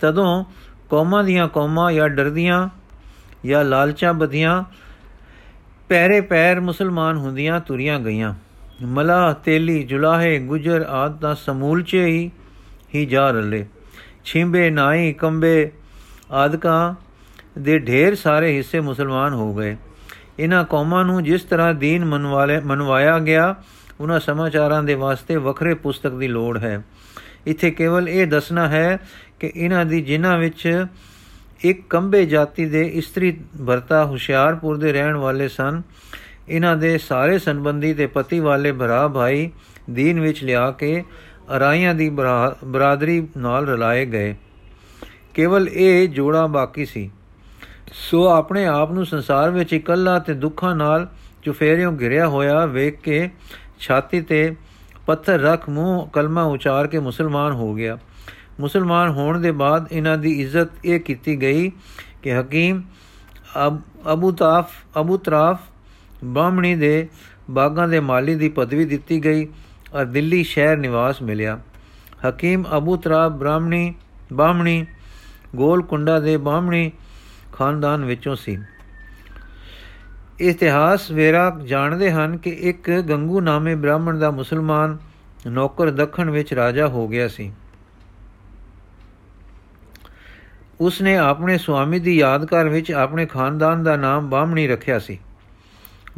[0.00, 0.44] ਤਦੋਂ
[0.90, 2.68] ਕੌਮਾਂ ਦੀਆਂ ਕੌਮਾਂ ਜਾਂ ਡਰਦੀਆਂ
[3.46, 4.64] ਜਾਂ ਲਾਲਚਾਂ ਬਧੀਆਂ
[5.88, 8.34] ਪੈਰੇ ਪੈਰ ਮੁਸਲਮਾਨ ਹੁੰਦੀਆਂ ਤੁਰੀਆਂ ਗਈਆਂ।
[8.82, 12.30] ਮਲਾ ਤੇਲੀ, ਜੁਲਾਹੇ, ਗੁਜਰ ਆਦ ਦਾ ਸਮੂਲਚੇ ਹੀ
[12.94, 13.66] ਹੀ ਜਾ ਰਲੇ।
[14.24, 15.72] ਛਿੰਬੇ, ਨਾਈ, ਕੰਬੇ
[16.30, 16.94] ਆਦਕਾਂ
[17.58, 19.76] ਦੇ ਢੇਰ ਸਾਰੇ ਹਿੱਸੇ ਮੁਸਲਮਾਨ ਹੋ ਗਏ।
[20.38, 23.54] ਇਹਨਾਂ ਕੌਮਾਂ ਨੂੰ ਜਿਸ ਤਰ੍ਹਾਂ ਦੀਨ ਮਨਵਾਲੇ, ਮਨਵਾਇਆ ਗਿਆ
[24.00, 26.82] ਉਹਨਾਂ ਸਮਾਚਾਰਾਂ ਦੇ ਵਾਸਤੇ ਵੱਖਰੇ ਪੁਸਤਕ ਦੀ ਲੋੜ ਹੈ।
[27.46, 28.98] ਇੱਥੇ ਕੇਵਲ ਇਹ ਦੱਸਣਾ ਹੈ
[29.40, 30.86] ਕਿ ਇਹਨਾਂ ਦੀ ਜਿਨ੍ਹਾਂ ਵਿੱਚ
[31.60, 33.30] ਇੱਕ ਕੰਬੇ ਜਾਤੀ ਦੇ ਇਸਤਰੀ
[33.66, 35.82] ਭਰਤਾ ਹੁਸ਼ਿਆਰਪੁਰ ਦੇ ਰਹਿਣ ਵਾਲੇ ਸਨ,
[36.48, 39.50] ਇਹਨਾਂ ਦੇ ਸਾਰੇ ਸੰਬੰਧੀ ਤੇ ਪਤੀ ਵਾਲੇ ਭਰਾ ਭਾਈ
[39.90, 41.02] ਦੀਨ ਵਿੱਚ ਲਿਆ ਕੇ
[41.56, 44.34] ਅਰਾਈਆਂ ਦੀ ਬਰਾਦਰੀ ਨਾਲ ਰਲਾਏ ਗਏ।
[45.34, 47.10] ਕੇਵਲ ਇਹ ਜੋੜਾ ਬਾਕੀ ਸੀ।
[47.92, 51.06] ਸੋ ਆਪਣੇ ਆਪ ਨੂੰ ਸੰਸਾਰ ਵਿੱਚ ਇਕੱਲਾ ਤੇ ਦੁੱਖਾਂ ਨਾਲ
[51.42, 53.28] ਚੁਫੇਰਿਓਂ ਘਿਰਿਆ ਹੋਇਆ ਵੇਖ ਕੇ
[53.84, 54.54] ਛਾਤੀ ਤੇ
[55.06, 57.98] ਪੱਥਰ ਰੱਖ ਮੂੰਹ ਕਲਮਾ ਉਚਾਰ ਕੇ ਮੁਸਲਮਾਨ ਹੋ ਗਿਆ।
[58.60, 61.70] ਮੁਸਲਮਾਨ ਹੋਣ ਦੇ ਬਾਅਦ ਇਹਨਾਂ ਦੀ ਇੱਜ਼ਤ ਇਹ ਕੀਤੀ ਗਈ
[62.22, 62.82] ਕਿ ਹਕੀਮ
[64.12, 65.60] ਅਬੂ ਤਾਫ, ਅਬੂ ਤਰਾਫ
[66.24, 67.08] ਬਾਹਮਣੀ ਦੇ
[67.50, 69.46] ਬਾਗਾਂ ਦੇ ਮਾਲੀ ਦੀ ਪਦਵੀ ਦਿੱਤੀ ਗਈ
[69.94, 71.58] ਔਰ ਦਿੱਲੀ ਸ਼ਹਿਰ ਨਿਵਾਸ ਮਿਲਿਆ।
[72.28, 73.94] ਹਕੀਮ ਅਬੂ ਤਰਾਫ ਬ੍ਰਾਹਮਣੀ,
[74.32, 74.84] ਬਾਹਮਣੀ
[75.56, 76.90] ਗੋਲਕੁੰਡਾ ਦੇ ਬਾਹਮਣੀ
[77.52, 78.56] ਖਾਨਦਾਨ ਵਿੱਚੋਂ ਸੀ।
[80.40, 84.98] ਇਤਿਹਾਸ ਵੇਰਾ ਜਾਣਦੇ ਹਨ ਕਿ ਇੱਕ ਗੰਗੂ ਨਾਮੇ ਬ੍ਰਾਹਮਣ ਦਾ ਮੁਸਲਮਾਨ
[85.46, 87.52] ਨੌਕਰ ਦੱਖਣ ਵਿੱਚ ਰਾਜਾ ਹੋ ਗਿਆ ਸੀ।
[90.80, 95.18] ਉਸਨੇ ਆਪਣੇ ਸੁਆਮੀ ਦੀ ਯਾਦਕਾਰ ਵਿੱਚ ਆਪਣੇ ਖਾਨਦਾਨ ਦਾ ਨਾਮ ਬਾਹਮਣੀ ਰੱਖਿਆ ਸੀ।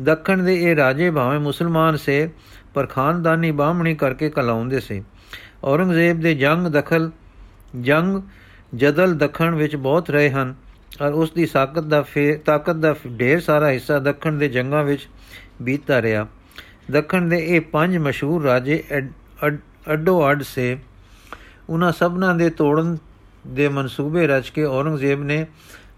[0.00, 2.30] ਦੱਖਣ ਦੇ ਇਹ ਰਾਜੇ ਭਾਵੇਂ ਮੁਸਲਮਾਨ ਸੇ,
[2.74, 5.04] ਪਰ ਖਾਨਦਾਨੀ ਬਾਹਮਣੀ ਕਰਕੇ ਕਲਾਉਂਦੇ ਸੀ।
[5.64, 7.10] ਔਰੰਗਜ਼ੇਬ ਦੇ ਜੰਗ ਦਖਲ,
[7.80, 8.22] ਜੰਗ
[8.74, 10.54] ਜਦਲ ਦੱਖਣ ਵਿੱਚ ਬਹੁਤ ਰਹੇ ਹਨ।
[11.02, 12.04] ਔਰ ਉਸ ਦੀ ਤਾਕਤ ਦਾ
[12.44, 15.06] ਤਾਕਤ ਦਾ ਢੇਰ ਸਾਰਾ ਹਿੱਸਾ ਦੱਖਣ ਦੇ ਜੰਗਾਂ ਵਿੱਚ
[15.62, 16.26] ਬੀਤਦਾ ਰਿਹਾ।
[16.90, 18.82] ਦੱਖਣ ਦੇ ਇਹ ਪੰਜ ਮਸ਼ਹੂਰ ਰਾਜੇ
[19.92, 20.76] ਅੱਡੋ ਅੱਡ ਸੇ।
[21.68, 22.96] ਉਹਨਾਂ ਸਭਨਾਂ ਦੇ ਤੋੜਨ
[23.46, 25.46] ਦੇ ਮਨਸੂਬੇ ਰਚ ਕੇ ਔਰੰਗਜ਼ੇਬ ਨੇ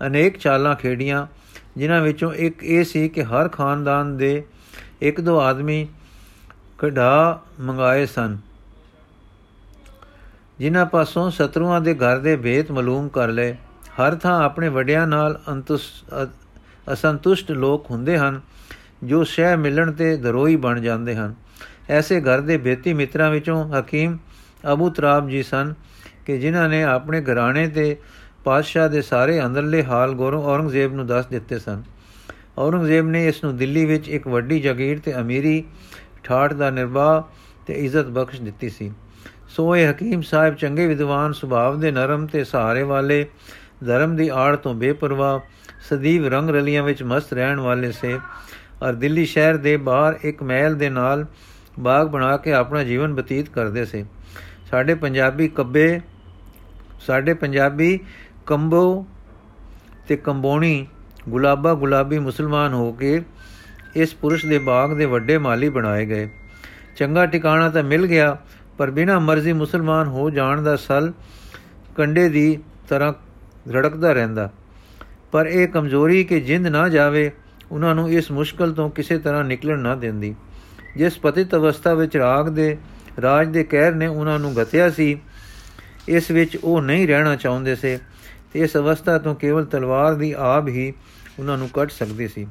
[0.07, 1.27] ਅਨੇਕ ਚਾਲਾਂ ਖੇਡੀਆਂ,
[1.77, 4.43] ਜਿਨ੍ਹਾਂ ਵਿੱਚੋਂ ਇੱਕ ਇਹ ਸੀ ਕਿ ਹਰ ਖਾਨਦਾਨ ਦੇ
[5.03, 5.87] ਇੱਕ ਦੋ ਆਦਮੀ
[6.79, 8.37] ਕਢਾ ਮੰਗਾਏ ਸਨ।
[10.59, 13.57] ਜਿਨ੍ਹਾਂ ਪਾਸੋਂ ਸ਼ਤਰੂਆਂ ਦੇ ਘਰ ਦੇ ਭੇਤ ਮਾਲੂਮ ਕਰ ਲਏ।
[13.99, 15.39] ਹਰ ਥਾਂ ਆਪਣੇ ਵੱਡਿਆਂ ਨਾਲ
[16.87, 18.41] ਅਸੰਤੁਸ਼ਟ ਲੋਕ ਹੁੰਦੇ ਹਨ,
[19.05, 21.35] ਜੋ ਸ਼ਹਿ ਮਿਲਣ ਤੇ ਦਰੋਈ ਬਣ ਜਾਂਦੇ ਹਨ।
[21.91, 24.17] ਐਸੇ ਘਰ ਦੇ ਬੇਤੀ ਮਿੱਤਰਾਂ ਵਿੱਚੋਂ ਹਕੀਮ
[24.65, 25.75] ਅਬੂ ਤਰਾਬ ਜੀ ਸਨ
[26.27, 27.97] ਕਿ ਜਿਨ੍ਹਾਂ ਨੇ ਆਪਣੇ ਘਰਾਣੇ ਤੇ
[28.45, 31.83] ਪਾਤਸ਼ਾਹ ਦੇ ਸਾਰੇ ਅੰਦਰਲੇ ਹਾਲ ਗੋਰੋਂ ਔਰੰਗਜ਼ੇਬ ਨੂੰ ਦੱਸ ਦਿੱਤੇ ਸਨ।
[32.59, 35.63] ਔਰੰਗਜ਼ੇਬ ਨੇ ਇਸ ਨੂੰ ਦਿੱਲੀ ਵਿੱਚ ਇੱਕ ਵੱਡੀ ਜਗੀਰ ਤੇ ਅਮੀਰੀ
[36.25, 37.23] ਠਾਠ ਦਾ ਨਿਰਵਾਹ
[37.67, 38.91] ਤੇ ਇੱਜ਼ਤ ਬਖਸ਼ ਦਿੱਤੀ ਸੀ।
[39.49, 43.25] ਸੋ ਇਹ ਹਕੀਮ ਸਾਹਿਬ ਚੰਗੇ ਵਿਦਵਾਨ ਸੁਭਾਅ ਦੇ ਨਰਮ ਤੇ ਸਹਾਰੇ ਵਾਲੇ
[43.87, 45.41] ਧਰਮ ਦੀ ਆੜ ਤੋਂ ਬੇਪਰਵਾਹ,
[45.89, 48.19] ਸਦੀਵ ਰੰਗ ਰਲੀਆਂ ਵਿੱਚ ਮਸਤ ਰਹਿਣ ਵਾਲੇ ਸੇ
[48.83, 51.27] ਔਰ ਦਿੱਲੀ ਸ਼ਹਿਰ ਦੇ ਬਾਹਰ ਇੱਕ ਮਹਿਲ ਦੇ ਨਾਲ
[51.81, 54.05] ਬਾਗ ਬਣਾ ਕੇ ਆਪਣਾ ਜੀਵਨ ਬਤੀਤ ਕਰਦੇ ਸੇ।
[54.71, 56.01] ਸਾਡੇ ਪੰਜਾਬੀ ਕੱਬੇ,
[57.01, 57.99] ਸਾਡੇ ਪੰਜਾਬੀ
[58.47, 59.07] ਕੰਬੋ
[60.09, 60.87] ਤੇ ਕੰਬੋਣੀ
[61.29, 63.21] ਗੁਲਾਬਾ ਗੁਲਾਬੀ ਮੁਸਲਮਾਨ ਹੋ ਕੇ
[63.97, 66.29] ਇਸ ਪੁਰਸ਼ ਦੇ ਬਾਗ ਦੇ ਵੱਡੇ ਮਾਲੀ ਬਣਾਏ ਗਏ।
[66.97, 68.37] ਚੰਗਾ ਟਿਕਾਣਾ ਤਾਂ ਮਿਲ ਗਿਆ,
[68.79, 71.13] ਪਰ ਬਿਨਾ ਮਰਜ਼ੀ ਮੁਸਲਮਾਨ ਹੋ ਜਾਣ ਦਾ ਸਲ
[71.97, 72.59] ਕੰਡੇ ਦੀ
[72.89, 73.13] ਤਰ੍ਹਾਂ
[73.73, 74.51] ਰੜਕਦਾ ਰਹਿੰਦਾ।
[75.33, 77.31] ਪਰ ਇਹ ਕਮਜ਼ੋਰੀ ਕਿ ਜਿੰਦ ਨਾ ਜਾਵੇ,
[77.73, 80.35] ਉਹਨਾਂ ਨੂੰ ਇਸ ਮੁਸ਼ਕਲ ਤੋਂ ਕਿਸੇ ਤਰ੍ਹਾਂ ਨਿਕਲਣ ਨਾ ਦਿੰਦੀ।
[80.97, 82.77] ਜਿਸ ਪਤਿਤ ਅਵਸਥਾ ਵਿੱਚ ਰਾਗ ਦੇ,
[83.21, 85.21] ਰਾਜ ਦੇ ਕਹਿਰ ਨੇ ਉਹਨਾਂ ਨੂੰ ਗਤਿਆ ਸੀ,
[86.09, 87.99] ਇਸ ਵਿੱਚ ਉਹ ਨਹੀਂ ਰਹਿਣਾ ਚਾਹੁੰਦੇ ਸੇ।
[88.53, 90.93] ਤੇ ਇਸ ਅਵਸਥਾ ਤੋਂ ਕੇਵਲ ਤਲਵਾਰ ਦੀ ਆਬ ਹੀ
[91.39, 92.47] ਉਹਨਾਂ ਨੂੰ ਕੱਢ ਸਕਦੀ ਸੀ,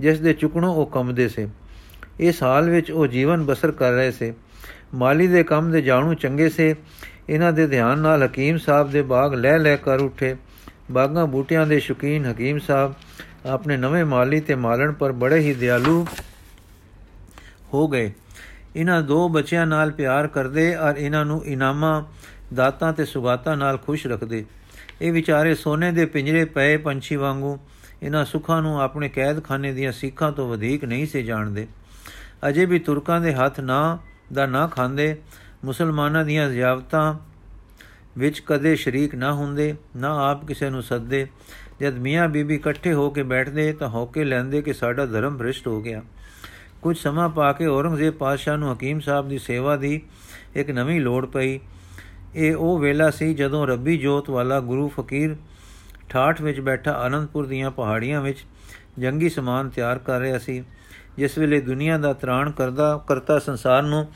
[0.00, 1.48] ਜਿਸ ਦੇ ਚੁਕਣੋਂ ਉਹ ਕੰਮਦੇ ਸੇ।
[2.20, 4.32] ਇਸ ਹਾਲ ਵਿੱਚ ਉਹ ਜੀਵਨ ਬਸਰ ਕਰ ਰਹੇ ਸੇ।
[4.94, 6.74] ਮਾਲੀ ਦੇ ਕੰਮ ਦੇ ਜਾਣੂ ਚੰਗੇ ਸੇ
[7.28, 10.36] ਇਹਨਾਂ ਦੇ ਧਿਆਨ ਨਾਲ ਹਕੀਮ ਸਾਹਿਬ ਦੇ ਬਾਗ ਲੈ ਲੈ ਕਰ ਉਠੇ।
[10.90, 12.94] ਬਾਗਾਂ ਬੂਟਿਆਂ ਦੇ ਸ਼ੌਕੀਨ ਹਕੀਮ ਸਾਹਿਬ
[13.46, 16.06] ਆਪਣੇ ਨਵੇਂ ਮਾਲੀ ਤੇ ਮਾਲਣ ਪਰ ਬੜੇ ਹੀ ਦਿਆਲੂ
[17.74, 18.12] ਹੋ ਗਏ।
[18.76, 22.04] ਇਹਨਾਂ ਦੋ ਬੱਚਿਆਂ ਨਾਲ ਪਿਆਰ ਕਰਦੇ ਔਰ ਇਹਨਾਂ ਨੂੰ ਇਨਾਮਾਂ,
[22.54, 24.44] ਦਾਤਾਂ ਤੇ ਸੁਗਾਤਾਂ ਨਾਲ ਖੁਸ਼ ਰੱਖਦੇ।
[25.02, 27.58] ਇਹ ਵਿਚਾਰੇ ਸੋਨੇ ਦੇ ਪਿੰਜਰੇ ਪਏ ਪੰਛੀ ਵਾਂਗੂ।
[28.02, 31.66] ਇਹਨਾਂ ਸੁੱਖਾਂ ਨੂੰ ਆਪਣੇ ਕੈਦਖਾਨੇ ਦੀਆਂ ਸਿੱਖਾਂ ਤੋਂ ਵਧੇਕ ਨਹੀਂ ਸੇ ਜਾਣਦੇ।
[32.48, 33.98] ਅਜੇ ਵੀ ਤੁਰਕਾਂ ਦੇ ਹੱਥ ਨਾ,
[34.32, 35.16] ਦਾ ਨਾ ਖਾਂਦੇ।
[35.64, 37.14] ਮੁਸਲਮਾਨਾਂ ਦੀਆਂ ਜ਼ਿਆਵਤਾਂ
[38.18, 41.26] ਵਿੱਚ ਕਦੇ ਸ਼ਰੀਕ ਨਾ ਹੁੰਦੇ, ਨਾ ਆਪ ਕਿਸੇ ਨੂੰ ਸੱਦੇ।
[41.80, 45.80] ਜਦ ਮੀਆਂ ਬੀਬੀ ਇਕੱਠੇ ਹੋ ਕੇ ਬੈਠਦੇ ਤਾਂ ਹੌਕੇ ਲੈਂਦੇ ਕਿ ਸਾਡਾ ਧਰਮ ਭ੍ਰਿਸ਼ਟ ਹੋ
[45.82, 46.02] ਗਿਆ।
[46.82, 50.02] ਕੁਝ ਸਮਾਂ ਪਾ ਕੇ ਔਰੰਗਜ਼ੇਬ ਪਾਤਸ਼ਾਹ ਨੂੰ ਹਕੀਮ ਸਾਹਿਬ ਦੀ ਸੇਵਾ ਦੀ
[50.54, 51.60] ਇੱਕ ਨਵੀਂ ਲੋੜ ਪਈ।
[52.34, 55.36] ਇਹ ਉਹ ਵੇਲਾ ਸੀ ਜਦੋਂ ਰੱਬੀ ਜੋਤ ਵਾਲਾ ਗੁਰੂ ਫਕੀਰ
[56.08, 58.44] ਠਾਠ ਵਿੱਚ ਬੈਠਾ ਆਨੰਦਪੁਰ ਦੀਆਂ ਪਹਾੜੀਆਂ ਵਿੱਚ
[58.98, 60.64] ਜੰਗੀ ਸਮਾਨ ਤਿਆਰ ਕਰ ਰਿਹਾ ਸੀ,
[61.16, 64.06] ਜਿਸ ਵੇਲੇ ਦੁਨੀਆ ਦਾ ਤਰਾਣ ਕਰਦਾ, ਕਰਤਾ ਸੰਸਾਰ ਨੂੰ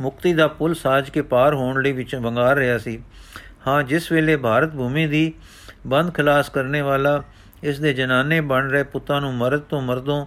[0.00, 3.02] ਮੁਕਤੀ ਦਾ ਪੁਲ ਸਾਜ ਕੇ ਪਾਰ ਹੋਣ ਲਈ ਵਿੱਚ ਵੰਗਾਰ ਰਿਹਾ ਸੀ।
[3.66, 5.32] ਹਾਂ, ਜਿਸ ਵੇਲੇ ਭਾਰਤ ਭੂਮੀ ਦੀ
[5.86, 7.22] ਬੰਦ ਖਲਾਸ ਕਰਨੇ ਵਾਲਾ
[7.62, 10.26] ਇਸ ਦੇ ਜਨਾਨੇ ਬਣ ਰਹੇ ਪੁੱਤਾਂ ਨੂੰ ਮਰਦ ਤੋਂ ਮਰਦੋਂ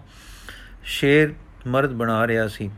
[0.83, 1.33] ਸ਼ੇਰ
[1.67, 2.69] ਮਰਦ ਬਣਾ ਰਿਹਾ ਸੀ।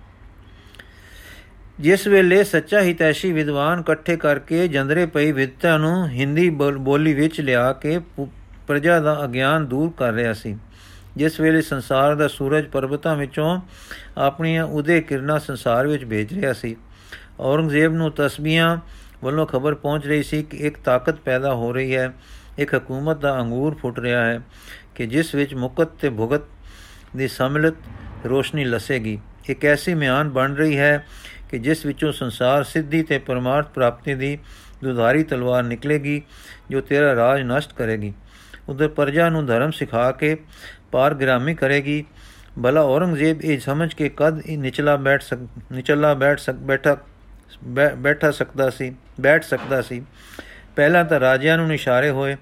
[1.80, 7.74] ਜਿਸ ਵੇਲੇ ਸੱਚਾ ਹਿਤੈਸ਼ੀ ਵਿਦਵਾਨ ਇਕੱਠੇ ਕਰਕੇ ਜੰਦਰੇ ਪਈ ਵਿਦਤਾ ਨੂੰ ਹਿੰਦੀ ਬੋਲੀ ਵਿੱਚ ਲਿਆ
[7.74, 8.00] ਕੇ
[8.68, 10.58] ਪ੍ਰਜਾ ਦਾ ਅਗਿਆਨ ਦੂਰ ਕਰ ਰਿਹਾ ਸੀ।
[11.20, 13.62] ਜਿਸ ਵੇਲੇ ਸੰਸਾਰ ਦਾ ਸੂਰਜ ਪਰਬਤਾਂ ਵਿੱਚੋਂ
[14.18, 16.76] ਆਪਣੀਆਂ ਉਦੇ ਕਿਰਨਾਂ ਸੰਸਾਰ ਵਿੱਚ ਭੇਜ ਰਿਹਾ ਸੀ।
[17.40, 18.78] ਔਰੰਗਜ਼ੇਬ ਨੂੰ ਤਸਬੀਹਾਂ
[19.24, 22.14] ਵੱਲੋਂ ਖਬਰ ਪਹੁੰਚ ਰਹੀ ਸੀ ਕਿ ਇੱਕ ਤਾਕਤ ਪੈਦਾ ਹੋ ਰਹੀ ਹੈ।
[22.60, 24.40] ਇੱਕ ਹਕੂਮਤ ਦਾ ਅੰਗੂਰ ਫੁੱਟ ਰਿਹਾ ਹੈ
[24.96, 26.42] ਕਿ ਜਿਸ ਵਿੱਚ ਮੁਕਤ ਤੇ ਭੁਗਤ
[27.18, 27.76] ਦੀ ਸਮਿਲਤ
[28.26, 31.06] ਰੋਸ਼ਨੀ ਲਸੇਗੀ। ਇੱਕ ਐਸੀ ਮਿਆਨ ਬਣ ਰਹੀ ਹੈ
[31.50, 34.38] ਕਿ ਜਿਸ ਵਿੱਚੋਂ ਸੰਸਾਰ ਸਿੱਧੀ ਤੇ ਪਰਮਾਰਥ ਪ੍ਰਾਪਤੀ ਦੀ
[34.84, 36.22] ਦੁਧਾਰੀ ਤਲਵਾਰ ਨਿਕਲੇਗੀ,
[36.70, 38.14] ਜੋ ਤੇਰਾ ਰਾਜ ਨਸ਼ਟ ਕਰੇਗੀ।
[38.70, 40.38] ਉਧਰ ਪਰਜਾ ਨੂੰ ਧਰਮ ਸਿਖਾ ਕੇ
[40.92, 42.04] ਪਾਰ ਗ੍ਰਾਮੀ ਕਰੇਗੀ
[42.62, 45.40] ਭਲਾ ਔਰੰਗਜ਼ੇਬ ਇਹ ਸਮਝ ਕੇ ਕਦ ਇਹ ਨਿਚਲਾ ਬੈਠ ਸਕ
[45.72, 46.98] ਨਿਚਲਾ ਬੈਠ ਸਕ ਬੈਠਾ
[47.98, 50.02] ਬੈਠਾ ਸਕਦਾ ਸੀ ਬੈਠ ਸਕਦਾ ਸੀ
[50.76, 52.36] ਪਹਿਲਾਂ ਤਾਂ ਰਾਜਿਆਂ ਨੂੰ ਇਸ਼ਾਰੇ ਹੋਏ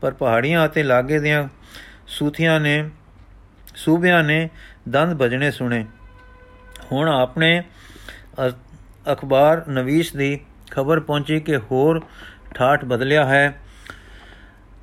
[0.00, 1.48] ਪਰ ਪਹਾੜੀਆਂ ਅਤੇ ਲਾਗੇ ਦੀਆਂ
[2.08, 2.84] ਸੂਥੀਆਂ ਨੇ
[3.74, 4.48] ਸੂਬਿਆਂ ਨੇ
[4.88, 5.84] ਦੰਦ ਭਜਣੇ ਸੁਣੇ
[6.92, 7.62] ਹੁਣ ਆਪਣੇ
[9.12, 10.38] ਅਖਬਾਰ ਨਵੀਸ਼ ਦੀ
[10.70, 12.00] ਖਬਰ ਪਹੁੰਚੀ ਕਿ ਹੋਰ
[12.54, 13.61] ਠਾਠ ਬਦਲਿਆ ਹੈ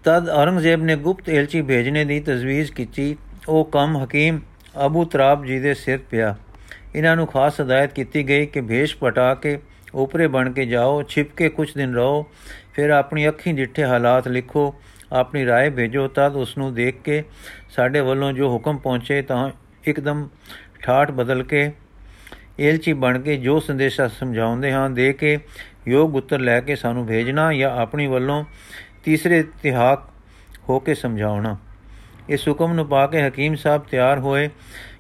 [0.04, 3.16] ਤਦ ਔਰੰਗਜ਼ੇਬ ਨੇ ਗੁਪਤ ਏਲਚੀ ਭੇਜਣੇ ਦੀ ਤਜਵੀਜ਼ ਕੀਤੀ
[3.48, 4.40] ਉਹ ਕੰਮ ਹਕੀਮ
[4.86, 6.34] ਅਬੂ ਤਰਾਬ ਜੀ ਦੇ ਸਿਰ ਪਿਆ
[6.94, 9.58] ਇਹਨਾਂ ਨੂੰ ਖਾਸ ਹਦਾਇਤ ਕੀਤੀ ਗਈ ਕਿ ਭੇਸ਼ ਪਟਾ ਕੇ
[9.94, 12.24] ਉਪਰੇ ਬਣ ਕੇ ਜਾਓ ਛਿਪ ਕੇ ਕੁਝ ਦਿਨ ਰਹੋ
[12.74, 14.74] ਫਿਰ ਆਪਣੀ ਅੱਖੀਂ ਡਿੱਠੇ ਹਾਲਾਤ ਲਿਖੋ
[15.12, 17.22] ਆਪਣੀ رائے ਭੇਜੋ ਤਦ ਉਸ ਨੂੰ ਦੇਖ ਕੇ
[17.70, 19.50] ਸਾਡੇ ਵੱਲੋਂ ਜੋ ਹੁਕਮ ਪਹੁੰਚੇ ਤਾਂ
[19.84, 20.28] ਇੱਕਦਮ
[20.82, 21.70] ਠਾਠ ਬਦਲ ਕੇ
[22.60, 25.38] ਏਲਚੀ ਬਣ ਕੇ ਜੋ ਸੰਦੇਸ਼ਾ ਸਮਝਾਉਂਦੇ ਹਾਂ ਦੇ ਕੇ
[25.88, 28.44] ਯੋਗ ਉੱਤਰ ਲੈ ਕੇ ਸਾਨੂੰ ਭੇਜਣਾ ਜਾਂ ਆਪਣੀ ਵੱਲੋਂ
[29.09, 30.03] ਤੀਸਰੇ ਇਤਿਹਾਕ
[30.69, 31.55] ਹੋ ਕੇ ਸਮਝਾਉਣਾ।
[32.29, 34.49] ਇਸ ਹੁਕਮ ਨੂੰ ਪਾ ਕੇ ਹਕੀਮ ਸਾਹਿਬ ਤਿਆਰ ਹੋਏ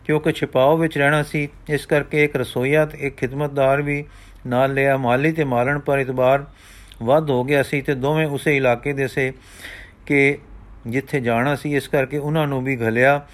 [0.05, 4.03] ਕਿਉਂਕਿ ਛਿਪਾਓ ਵਿੱਚ ਰਹਿਣਾ ਸੀ। ਇਸ ਕਰਕੇ ਇੱਕ ਰਸੋਈਆ ਤੇ ਇੱਕ ਖਿਦਮਤਦਾਰ ਵੀ
[4.47, 6.45] ਨਾਲ ਲਿਆ। ਮਾਲੀ ਤੇ ਮਾਲਣ ਪਰ ਇਤਬਾਰ
[7.03, 9.31] ਵੱਧ ਹੋ ਗਿਆ ਸੀ ਤੇ ਦੋਵੇਂ ਉਸੇ ਇਲਾਕੇ ਦੇ ਸੇ
[10.05, 10.37] ਕਿ
[10.87, 13.27] ਜਿੱਥੇ ਜਾਣਾ ਸੀ। ਇਸ ਕਰਕੇ ਉਹਨਾਂ ਨੂੰ ਵੀ ਘਲਿਆ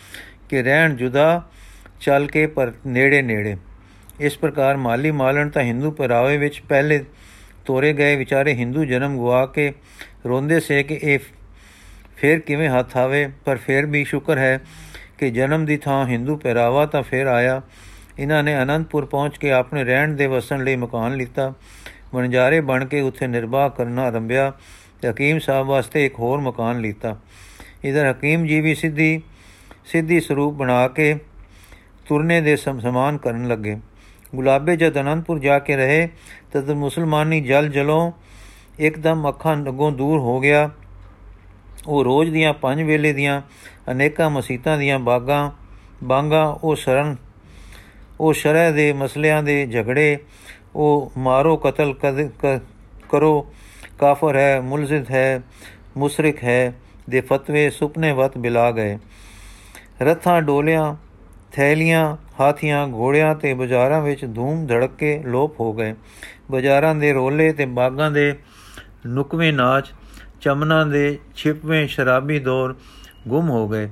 [0.50, 1.42] ਕਿ ਰਹਿਣ ਜੁਦਾ
[2.02, 3.56] ਚੱਲ ਕੇ ਪਰ ਨੇੜੇ ਨੇੜੇ
[4.20, 7.04] ਇਸ ਪ੍ਰਕਾਰ ਮਾਲੀ ਮਾਲਣ ਤਾਂ ਹਿੰਦੂ ਪਰਾਵੇ ਵਿੱਚ ਪਹਿਲੇ
[7.65, 9.73] ਤੋਰੇ ਗਏ ਵਿਚਾਰੇ ਹਿੰਦੂ ਜਨਮ ਗਵਾ ਕੇ
[10.25, 11.19] ਰੋਂਦੇ ਸੇ ਕਿ ਇਹ
[12.17, 13.28] ਫੇਰ ਕਿਵੇਂ ਹੱਥ ਆਵੇ?
[13.45, 14.60] ਪਰ ਫੇਰ ਵੀ ਸ਼ੁਕਰ ਹੈ
[15.17, 17.62] ਕਿ ਜਨਮ ਦੀ ਥਾਂ ਹਿੰਦੂ ਪਹਿਰਾਵਾ ਤਾਂ ਫੇਰ ਆਇਆ।
[18.19, 21.54] ਇਹਨਾਂ ਨੇ ਅਨੰਦਪੁਰ ਪਹੁੰਚ ਕੇ ਆਪਣੇ ਰਹਿਣ ਦੇ ਵਸਣ ਲਈ ਮਕਾਨ ਲਿੱਤਾ।
[22.13, 24.51] ਵਣਜਾਰੇ ਬਣ ਕੇ ਉੱਥੇ ਨਿਰਵਾਹ ਕਰਨਾ ਆਰੰਭਿਆ
[25.01, 27.17] ਤੇ ਹਕੀਮ ਸਾਹਿਬ ਵਾਸਤੇ ਇੱਕ ਹੋਰ ਮਕਾਨ ਲਿੱਤਾ।
[27.86, 29.21] ਇਧਰ ਹਕੀਮ ਜੀ ਵੀ ਸਿੱਧੀ
[29.86, 31.15] ਸਿੱਧੀ ਸਰੂਪ ਬਣਾ ਕੇ
[32.08, 33.78] ਤੁਰਨੇ ਦੇ ਸਮਾਨ ਕਰਨ ਲੱਗੇ।
[34.36, 36.08] ਗੁਲਾਬੇ ਜਦ ਅਨੰਦਪੁਰ ਜਾ ਕੇ ਰਹੇ,
[36.52, 38.12] ਤਦ ਮੁਸਲਮਾਨੀ ਜਲ ਜਲੋਂ
[38.80, 40.69] ਇੱਕਦਮ ਅੱਖਾਂ ਲੱਗੋਂ ਦੂਰ ਹੋ ਗਿਆ।
[41.88, 43.41] ਉਹ ਰੋਜ਼ ਦੀਆਂ ਪੰਜ ਵੇਲੇ ਦੀਆਂ
[43.91, 45.52] ਅਨੇਕਾਂ ਮਸੀਤਾਂ ਦੀਆਂ ਬਾਗਾਂ,
[46.04, 47.15] ਬਾਂਗਾ, ਉਹ ਸ਼ਰਨ,
[48.19, 50.17] ਉਹ ਸ਼ਰਅ ਦੇ ਮਸਲਿਆਂ ਦੇ ਝਗੜੇ,
[50.76, 51.93] ਉਹ ਮਾਰੋ ਕਤਲ
[53.10, 53.54] ਕਰੋ,
[54.00, 55.41] ਕਾਫਰ ਹੈ ਮੁਲਜ਼ਿਦ ਹੈ,
[55.98, 56.74] ਮੁਸ਼ਰਿਕ ਹੈ
[57.10, 58.98] ਦੇ ਫਤਵੇ ਸੁਪਨੇ ਵਤ ਬਿਲਾ ਗਏ।
[60.02, 60.93] ਰਥਾਂ ਡੋਲਿਆਂ
[61.56, 65.94] ਥੈਲੀਆਂ, ਹਾਥੀਆਂ, ਘੋੜਿਆਂ ਤੇ ਬਾਜ਼ਾਰਾਂ ਵਿੱਚ ਧੂਮ ਧੜਕੇ ਲੋਪ ਹੋ ਗਏ।
[66.52, 68.34] ਬਾਜ਼ਾਰਾਂ ਦੇ ਰੋਲੇ ਤੇ ਬਾਗਾਂ ਦੇ
[69.06, 69.91] ਨੁਕਵੇਂ ਨਾਚ,
[70.41, 72.76] ਚਮਨਾਂ ਦੇ ਛਿਪਵੇਂ ਸ਼ਰਾਬੀ ਦੌਰ
[73.28, 73.89] ਗੁੰਮ ਹੋ ਗਏ।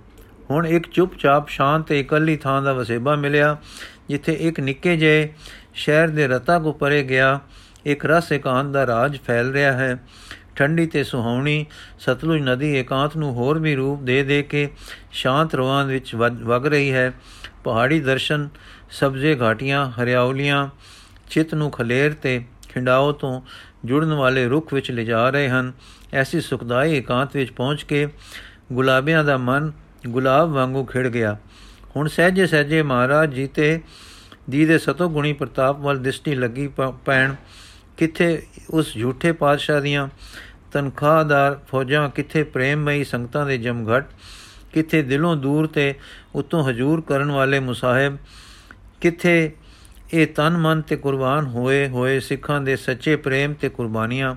[0.52, 3.58] ਹੁਣ ਇੱਕ ਚੁੱਪਚਾਪ ਸ਼ਾਂਤ ਤੇ ਇਕੱਲੀ ਥਾਂ ਦਾ ਵਸੇਬਾ ਮਿਲਿਆ,
[4.10, 5.30] ਜਿੱਥੇ ਇੱਕ ਨਿੱਕੇ ਜਿਹੇ
[5.73, 7.39] ਸ਼ਹਿਰ ਦੇ ਰਤਾ ਕੋ ਪਰੇ ਗਿਆ,
[7.86, 9.97] ਇੱਕ ਰਸ ਇਕਾਂਤ ਦਾ ਰਾਜ ਫੈਲ ਰਿਹਾ ਹੈ।
[10.56, 11.65] ਠੰਡੀ ਤੇ ਸੁਹਾਵਣੀ
[11.99, 14.69] ਸਤਲੁਜ ਨਦੀ ਇਕਾਂਤ ਨੂੰ ਹੋਰ ਵੀ ਰੂਪ ਦੇ ਦੇ ਕੇ
[15.12, 17.12] ਸ਼ਾਂਤ ਰਵਾਂ ਵਿੱਚ ਵਗ ਰਹੀ ਹੈ।
[17.63, 18.49] ਪਹਾੜੀ ਦਰਸ਼ਨ,
[18.91, 20.67] ਸਬਜ਼ੇ ਘਾਟੀਆਂ ਹਰਿਆਉਲੀਆਂ
[21.30, 23.41] ਚਿਤ ਨੂੰ ਖਲੇਰ ਤੇ ਖਿੰਡਾਓ ਤੋਂ
[23.86, 25.71] ਜੁੜਨ ਵਾਲੇ ਰੁੱਖ ਵਿੱਚ ਲਿਜਾ ਰਹੇ ਹਨ।
[26.13, 28.08] ਐਸੀ ਸੁਖਦਾਈ ਇਕਾਂਤ ਵਿੱਚ ਪਹੁੰਚ ਕੇ
[28.73, 29.71] ਗੁਲਾਬਿਆਂ ਦਾ ਮਨ
[30.08, 31.38] ਗੁਲਾਬ ਵਾਂਗੂ ਖਿੜ ਗਿਆ।
[31.95, 33.82] ਹੁਣ ਸਹਜੇ ਸਹਜੇ ਮਹਾਰਾਜ ਜੀ ਤੇ
[34.49, 36.69] ਦੀ ਦੇ ਸਤੋ ਗੁਣੀ ਪ੍ਰਤਾਪ ਵੱਲ ਦ੍ਰਿਸ਼ਟੀ ਲੱਗੀ
[37.06, 37.36] ਪੈਣ।
[37.97, 40.08] ਕਿੱਥੇ ਉਸ ਝੂਠੇ ਪਾਤਸ਼ਾਹ ਦੀਆਂ
[40.71, 44.06] ਤਨਖਾਹਦਾਰ ਫੌਜਾਂ, ਕਿੱਥੇ ਪ੍ਰੇਮਮਈ ਸੰਗਤਾਂ ਦੇ ਜਮਘਟ
[44.73, 45.93] ਕਿੱਥੇ ਦਿਲੋਂ ਦੂਰ ਤੇ
[46.36, 48.17] ਉਤੋਂ ਹਜੂਰ ਕਰਨ ਵਾਲੇ ਮੁਸਾਹਿਬ,
[49.01, 49.51] ਕਿੱਥੇ
[50.13, 54.36] ਇਹ ਤਨ ਮਨ ਤੇ ਕੁਰਬਾਨ ਹੋਏ ਹੋਏ ਸਿੱਖਾਂ ਦੇ ਸੱਚੇ ਪ੍ਰੇਮ ਤੇ ਕੁਰਬਾਨੀਆਂ।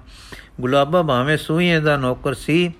[0.61, 2.73] ਗੁਲਾਬਾ ਭਾਵੇਂ ਸੂਹੀਏ ਦਾ ਨੌਕਰ ਸੀ,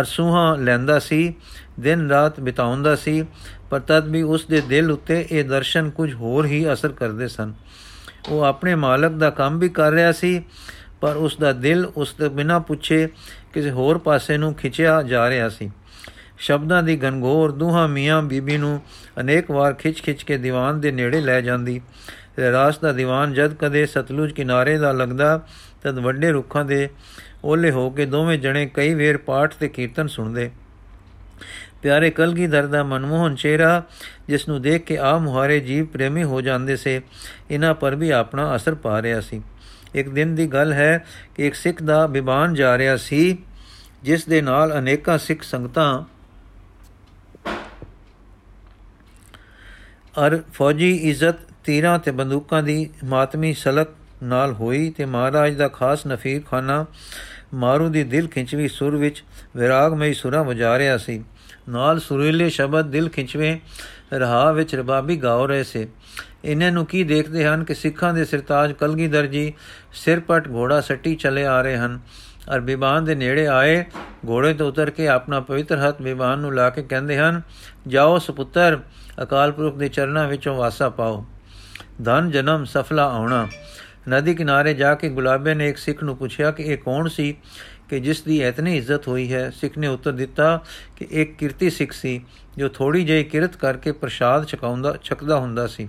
[0.00, 1.34] ਅਰ ਸੂਹਾ ਲੈਂਦਾ ਸੀ,
[1.80, 3.24] ਦਿਨ ਰਾਤ ਬਿਤਾਉਂਦਾ ਸੀ,
[3.70, 7.54] ਪਰ ਤਦ ਵੀ ਉਸ ਦੇ ਦਿਲ ਉੱਤੇ ਇਹ ਦਰਸ਼ਨ ਕੁਝ ਹੋਰ ਹੀ ਅਸਰ ਕਰਦੇ ਸਨ।
[8.28, 10.42] ਉਹ ਆਪਣੇ ਮਾਲਕ ਦਾ ਕੰਮ ਵੀ ਕਰ ਰਿਹਾ ਸੀ,
[11.00, 13.08] ਪਰ ਉਸ ਦਾ ਦਿਲ ਉਸ ਦੇ ਬਿਨਾ ਪੁੱਛੇ
[13.52, 15.70] ਕਿਸੇ ਹੋਰ ਪਾਸੇ ਨੂੰ ਖਿੱਚਿਆ ਜਾ ਰਿਹਾ ਸੀ।
[16.40, 18.80] ਸ਼ਬਦਾਂ ਦੀ ਗਨਗੋਰ ਦੁਹਾ ਮੀਆਂ ਬੀਬੀ ਨੂੰ
[19.20, 21.80] ਅਨੇਕ ਵਾਰ ਖਿੱਚ-ਖਿੱਚ ਕੇ ਦੀਵਾਨ ਦੇ ਨੇੜੇ ਲੈ ਜਾਂਦੀ।
[22.36, 25.46] ਤੇ ਰਾਸ ਦਾ ਦੀਵਾਨ ਜਦ ਕਦੇ ਸਤਲੁਜ ਕਿਨਾਰੇ ਦਾ ਲੱਗਦਾ,
[25.82, 26.88] ਤਦ ਵੱਡੇ ਰੁੱਖਾਂ ਦੇ
[27.44, 30.50] ਓਲੇ ਹੋ ਕੇ ਦੋਵੇਂ ਜਣੇ ਕਈ ਵੇਰ ਪਾਠ ਤੇ ਕੀਰਤਨ ਸੁਣਦੇ।
[31.82, 33.82] ਪਿਆਰੇ ਕਲਗੀਧਰ ਦਾ ਮਨਮੋਹਨ ਚਿਹਰਾ,
[34.28, 37.00] ਜਿਸ ਨੂੰ ਦੇਖ ਕੇ ਆ ਮੁਹਾਰੇ ਜੀਵ ਪ੍ਰੇਮੀ ਹੋ ਜਾਂਦੇ ਸੇ
[37.50, 39.42] ਇਹਨਾਂ ਪਰ ਵੀ ਆਪਣਾ ਅਸਰ ਪਾ ਰਿਹਾ ਸੀ।
[39.94, 43.38] ਇੱਕ ਦਿਨ ਦੀ ਗੱਲ ਹੈ ਕਿ ਇੱਕ ਸਿੱਖ ਦਾ ਵਿਬਾਨ ਜਾ ਰਿਹਾ ਸੀ,
[44.02, 46.04] ਜਿਸ ਦੇ ਨਾਲ ਅਨੇਕਾਂ ਸਿੱਖ ਸੰਗਤਾਂ
[50.16, 53.88] ਅਰ ਫੌਜੀ ਇੱਜ਼ਤ ਤੀਰਾਂ ਤੇ ਬੰਦੂਕਾਂ ਦੀ ਮਾਤਮੀ ਸਲਕ
[54.22, 56.86] ਨਾਲ ਹੋਈ ਤੇ ਮਹਾਰਾਜ ਦਾ ਖਾਸ ਨਫੀਰ ਖਾਨਾ
[57.54, 59.24] ਮਾਰੂ ਦੀ ਦਿਲ ਖਿੰਚਵੀ ਸੁਰ ਵਿੱਚ
[59.56, 61.24] ਵਿਰਾਗਮਈ ਸੁਰਾਂ ਵਜਾ ਰਿਹਾ ਸੀ।
[61.68, 63.56] ਨਾਲ ਸੁਰੀਲੇ ਸ਼ਬਦ ਦਿਲ ਖਿੰਚਵੇਂ
[64.14, 65.88] ਰਹਾ ਵਿੱਚ ਰਬਾਬੀ ਗਾਉ ਰਹੇ ਸੇ।
[66.44, 69.52] ਇਹਨਾਂ ਨੂੰ ਕੀ ਦੇਖਦੇ ਹਨ ਕਿ ਸਿੱਖਾਂ ਦੇ ਸਰਤਾਜ ਕਲਗੀਧਰ ਜੀ
[69.92, 72.00] ਸਿਰਪਟ ਘੋੜਾ ਸੱਟੀ ਚਲੇ ਆ ਰਹੇ ਹਨ।
[72.54, 73.84] ਅਰ ਵਿਵਾਨ ਦੇ ਨੇੜੇ ਆਏ
[74.28, 77.42] ਘੋੜੇ ਤੋਂ ਉਤਰ ਕੇ ਆਪਣਾ ਪਵਿੱਤਰ ਹੱਥ ਵਿਵਾਨ ਨੂੰ ਲਾ ਕੇ ਕਹਿੰਦੇ ਹਨ,
[77.88, 78.78] ਜਾਓ ਸੁਪੁੱਤਰ
[79.22, 81.24] ਅਕਾਲ ਪੁਰਖ ਦੇ ਚਰਨਾਂ ਵਿੱਚੋਂ ਵਾਸਾ ਪਾਓ।
[82.04, 83.48] ਧਨ, ਜਨਮ, ਸਫਲਾ ਆਉਣਾ।
[84.08, 87.36] ਨਦੀ ਕਿਨਾਰੇ ਜਾ ਕੇ ਗੁਲਾਬੇ ਨੇ ਇੱਕ ਸਿੱਖ ਨੂੰ ਪੁੱਛਿਆ ਕਿ ਇਹ ਕੌਣ ਸੀ?
[87.88, 90.60] ਕਿ ਜਿਸ ਦੀ ਇਤਨੀ ਇੱਜ਼ਤ ਹੋਈ ਹੈ। ਸਿੱਖ ਨੇ ਉੱਤਰ ਦਿੱਤਾ
[90.96, 92.24] ਕਿ ਇੱਕ ਕਿਰਤੀ ਸਿੱਖ ਸੀ,
[92.56, 95.88] ਜੋ ਥੋੜੀ ਜਿਹੀ ਕਿਰਤ ਕਰਕੇ ਪ੍ਰਸ਼ਾਦ ਛਕਾਉਂਦਾ ਛਕਦਾ ਹੁੰਦਾ ਸੀ।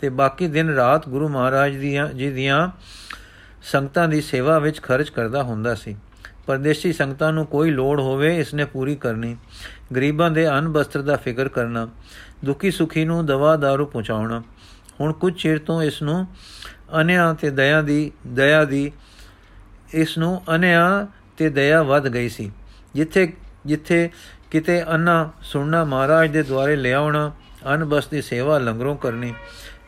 [0.00, 2.68] ਤੇ ਬਾਕੀ ਦਿਨ ਰਾਤ ਗੁਰੂ ਮਹਾਰਾਜ ਦੀਆਂ ਜੀ ਦੀਆਂ
[3.62, 5.96] ਸੰਗਤਾਂ ਦੀ ਸੇਵਾ ਵਿੱਚ ਖਰਚ ਕਰਦਾ ਹੁੰਦਾ ਸੀ।
[6.46, 9.36] ਪਰਦੇਸੀ ਸੰਗਤਾਂ ਨੂੰ ਕੋਈ ਲੋੜ ਹੋਵੇ, ਇਸ ਨੇ ਪੂਰੀ ਕਰਨੀ।
[9.96, 11.88] ਗਰੀਬਾਂ ਦੇ ਅੰਨ ਬਸਤਰ ਦਾ ਫਿਕਰ ਕਰਨਾ।
[12.44, 14.42] ਦੁਖੀ ਸੁਖੀ ਨੂੰ ਦਵਾ दारू ਪਹੁੰਚਾਉਣਾ।
[15.00, 16.26] ਹੁਣ ਕੁਝ ਚਿਰ ਤੋਂ ਇਸ ਨੂੰ
[17.00, 18.90] ਅਨਿਆ ਤੇ ਦਇਆ ਦੀ ਦਇਆ ਦੀ,
[19.94, 22.50] ਇਸ ਨੂੰ ਅਨਿਆ ਤੇ ਦਇਆ ਵੱਧ ਗਈ ਸੀ।
[22.94, 23.32] ਜਿੱਥੇ
[23.66, 24.08] ਜਿੱਥੇ
[24.50, 27.30] ਕਿਤੇ ਅੰਨਾ ਸੁਣਨਾ ਮਹਾਰਾਜ ਦੇ ਦੁਆਰੇ ਲਿਆਉਣਾ
[27.74, 29.32] ਅਨ ਬਸ ਦੀ ਸੇਵਾ ਲੰਗਰੋਂ ਕਰਨੀ,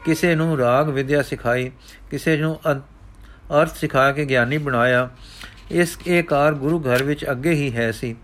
[0.04, 1.70] ਕਿਸੇ ਨੂੰ ਰਾਗ ਵਿਦਿਆ ਸਿਖਾਈ,
[2.11, 2.58] ਕਿਸੇ ਨੂੰ
[3.52, 5.08] ਅਰਥ ਸਿਖਾ ਕੇ ਗਿਆਨੀ ਬਣਾਇਆ,
[5.70, 8.14] ਇਸ ਇਹ ਕਾਰ ਗੁਰੂ ਘਰ ਵਿੱਚ ਅੱਗੇ ਹੀ ਹੈ ਸੀ।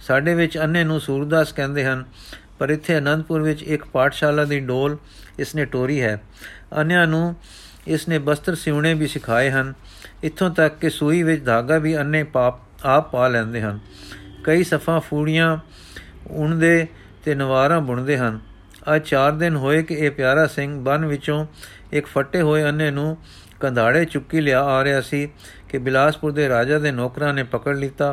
[0.00, 2.04] ਸਾਡੇ ਵਿੱਚ ਅੰਨੇ ਨੂੰ ਸੂਰਦਾਸ ਕਹਿੰਦੇ ਹਨ
[2.58, 4.96] ਪਰ ਇੱਥੇ ਅਨੰਦਪੁਰ ਵਿੱਚ ਇੱਕ ਪਾਠਸ਼ਾਲਾ ਦੀ ਡੋਲ
[5.38, 6.20] ਇਸ ਨੇ ਟੋਰੀ ਹੈ।
[6.80, 7.36] ਅਨਿਆਂ ਨੂੰ
[7.86, 9.74] ਇਸ ਨੇ ਬਸਤਰ ਸਿਉਣੇ ਵੀ ਸਿਖਾਏ ਹਨ।
[10.22, 13.78] ਇੱਥੋਂ ਤੱਕ ਕਿ ਸੂਈ ਵਿੱਚ ਧਾਗਾ ਵੀ ਅੰਨੇ ਪਾਪ, ਆਪ ਪਾ ਲੈਂਦੇ ਹਨ।
[14.44, 15.58] ਕਈ ਸਫਾ ਫੂੜੀਆਂ
[16.30, 16.86] ਉਣਦੇ
[17.24, 18.40] ਤੇ ਨਵਾਰਾਂ ਬੁਣਦੇ ਹਨ।
[18.96, 21.46] ਅੱਜ 4 ਦਿਨ ਹੋਏ ਕਿ ਇਹ ਪਿਆਰਾ ਸਿੰਘ ਬਨ ਵਿੱਚੋਂ
[21.92, 23.16] ਇੱਕ ਫੱਟੇ ਹੋਏ ਅੰਨੇ ਨੂੰ
[23.60, 25.28] ਕੰਧਾੜੇ ਚੁੱਕੀ ਲਿਆ ਆ ਰਿਹਾ ਸੀ
[25.68, 28.12] ਕਿ ਬਿਲਾਸਪੁਰ ਦੇ ਰਾਜਾ ਦੇ ਨੌਕਰਾਂ ਨੇ ਪਕੜ ਲਿੱਤਾ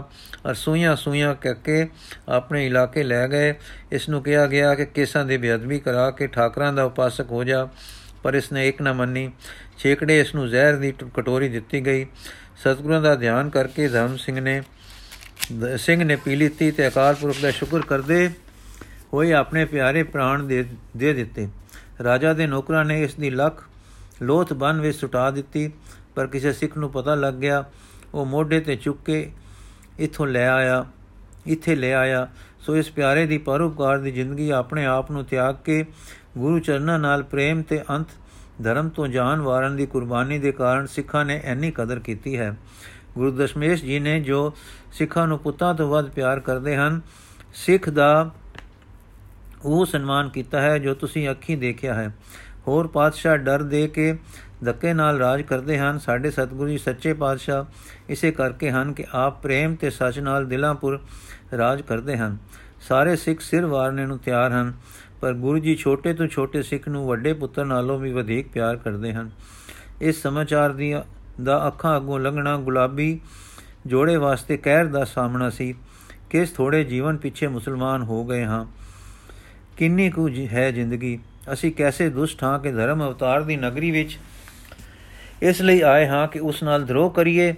[0.50, 1.88] ਅਰ ਸੂਈਆਂ ਸੂਈਆਂ ਕਰਕੇ
[2.30, 3.54] ਆਪਣੇ ਇਲਾਕੇ ਲੈ ਗਏ।
[3.92, 7.68] ਇਸ ਨੂੰ ਕਿਹਾ ਗਿਆ ਕਿ ਕੇਸਾਂ ਦੀ ਬੇਅਦਬੀ ਕਰਾ ਕੇ ਠਾਕਰਾਂ ਦਾ ਉਪਾਸਕ ਹੋ ਜਾ,
[8.24, 9.32] ਪਰ ਇਸ ਨੇ ਇੱਕ ਨਾ ਮੰਨੀ।
[9.78, 12.06] ਛੇਕੜੇ ਇਸ ਨੂੰ ਜ਼ਹਿਰ ਦੀ ਕਟੋਰੀ ਦਿੱਤੀ ਗਈ।
[12.58, 14.62] ਸਤਿਗੁਰਾਂ ਦਾ ਧਿਆਨ ਕਰਕੇ ਧਰਮ ਸਿੰਘ ਨੇ
[15.78, 18.30] ਸਿੰਘ ਨੇ ਪੀ ਲਿੱਤੀ ਤੇ ਅਕਾਲ ਪੁਰਖ ਦਾ ਸ਼ੁਕਰ ਕਰਦੇ
[19.14, 20.64] ਹੋਏ ਆਪਣੇ ਪਿਆਰੇ ਪ੍ਰਾਣ ਦੇ
[20.98, 21.48] ਦੇ ਦਿੱਤੇ।
[22.04, 23.64] ਰਾਜਾ ਦੇ ਨੌਕਰਾਂ ਨੇ ਇਸ ਦੀ ਲੱਖ
[24.24, 25.72] ਲੋਥ ਬਨ ਵਿੱਚ ਸੁਟਾ ਦਿੱਤੀ,
[26.16, 27.64] ਪਰ ਕਿਸੇ ਸਿੱਖ ਨੂੰ ਪਤਾ ਲੱਗ ਗਿਆ,
[28.14, 29.32] ਉਹ ਮੋਢੇ ਤੇ ਚੁੱਕ ਕੇ
[30.00, 30.86] ਇੱਥੋਂ ਲੈ ਆਇਆ,
[31.48, 32.28] ਇੱਥੇ ਲੈ ਆਇਆ।
[32.60, 35.86] ਸੋ ਇਸ ਪਿਆਰੇ ਦੀ ਪਰਉਪਕਾਰ ਦੀ ਜ਼ਿੰਦਗੀ ਆਪਣੇ ਆਪ ਨੂੰ ਤਿਆਗ ਕੇ
[36.38, 38.08] ਗੁਰੂ ਚਰਨਾਂ ਨਾਲ ਪ੍ਰੇਮ ਤੇ ਅੰਤ
[38.64, 42.56] ਧਰਮ ਤੋਂ ਜਾਨ ਵਾਰਨ ਦੀ ਕੁਰਬਾਨੀ ਦੇ ਕਾਰਨ ਸਿੱਖਾਂ ਨੇ ਐਨੀ ਕਦਰ ਕੀਤੀ ਹੈ।
[43.16, 44.54] ਗੁਰੂ ਦਸ਼ਮੇਸ਼ ਜੀ ਨੇ ਜੋ
[44.92, 47.02] ਸਿੱਖਾਂ ਨੂੰ ਪੁੱਤਾਂ ਤੋਂ ਵੱਧ ਪਿਆਰ ਕਰਦੇ ਹਨ,
[47.54, 48.32] ਸਿੱਖ ਦਾ
[49.66, 52.12] ਉਹ ਸਨਮਾਨ ਕੀਤਾ ਹੈ ਜੋ ਤੁਸੀਂ ਅੱਖੀਂ ਦੇਖਿਆ ਹੈ।
[52.68, 54.18] ਹੋਰ ਪਾਤਸ਼ਾਹ ਡਰ ਦੇ ਕੇ
[54.66, 57.66] ਧੱਕੇ ਨਾਲ ਰਾਜ ਕਰਦੇ ਹਨ। ਸਾਡੇ ਸਤਿਗੁਰੂ ਜੀ ਸੱਚੇ ਪਾਤਸ਼ਾਹ
[58.10, 61.02] ਇਸੇ ਕਰਕੇ ਹਨ ਕਿ ਆਪ ਪ੍ਰੇਮ ਤੇ ਸੱਚ ਨਾਲ ਦਿਲਾਂਪੁਰ
[61.58, 62.38] ਰਾਜ ਕਰਦੇ ਹਨ।
[62.82, 64.74] ਸਾਰੇ ਸਿੱਖ ਸਿਰ ਵਾਰਨੇ ਨੂੰ ਤਿਆਰ ਹਨ,
[65.22, 69.14] ਪਰ ਗੁਰੂ ਜੀ ਛੋਟੇ ਤੋਂ ਛੋਟੇ ਸਿੱਖ ਨੂੰ ਵੱਡੇ ਪੁੱਤਰ ਨਾਲੋਂ ਵੀ ਵਧੇਕ ਪਿਆਰ ਕਰਦੇ
[69.14, 69.30] ਹਨ।
[70.02, 70.96] ਇਸ ਸਮਾਚਾਰ ਦੀ
[71.44, 73.20] ਦਾ ਅੱਖਾਂ ਅੱਗੋਂ ਲੰਘਣਾ ਗੁਲਾਬੀ
[73.86, 75.76] ਜੋੜੇ ਵਾਸਤੇ ਕਹਿਰ ਦਾ ਸਾਹਮਣਾ ਸੀ।
[76.30, 78.66] ਕਿਸ ਥੋੜੇ ਜੀਵਨ ਪਿੱਛੇ ਮੁਸਲਮਾਨ ਹੋ ਗਏ ਹਾਂ।
[79.78, 81.20] ਕਿੰਨੀ ਕੁ ਹੈ ਜ਼ਿੰਦਗੀ।
[81.54, 84.18] ਅਸੀਂ ਕੈਸੇ ਦੁਸ਼ਟ ਹਾਂ ਕਿ ਧਰਮ ਅਵਤਾਰ ਦੀ ਨਗਰੀ ਵਿੱਚ
[85.42, 87.54] ਇਸ ਲਈ ਆਏ ਹਾਂ ਕਿ ਉਸ ਨਾਲ ਧਰੋ ਕਰੀਏ।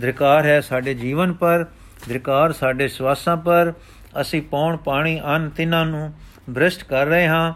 [0.00, 1.64] ਧ੍ਰਿਕਾਰ ਹੈ ਸਾਡੇ ਜੀਵਨ ਪਰ
[2.08, 3.72] ਧ੍ਰਿਕਾਰ ਸਾਡੇ ਸਵਾਸਾਂ ਪਰ।
[4.20, 6.12] ਅਸੀਂ ਪੌਣ ਪਾਣੀ ਅੰਨ ਤਿੰਨਾਂ ਨੂੰ
[6.54, 7.52] ਭ੍ਰਸ਼ਟ ਕਰ ਰਹੇ ਹਾਂ।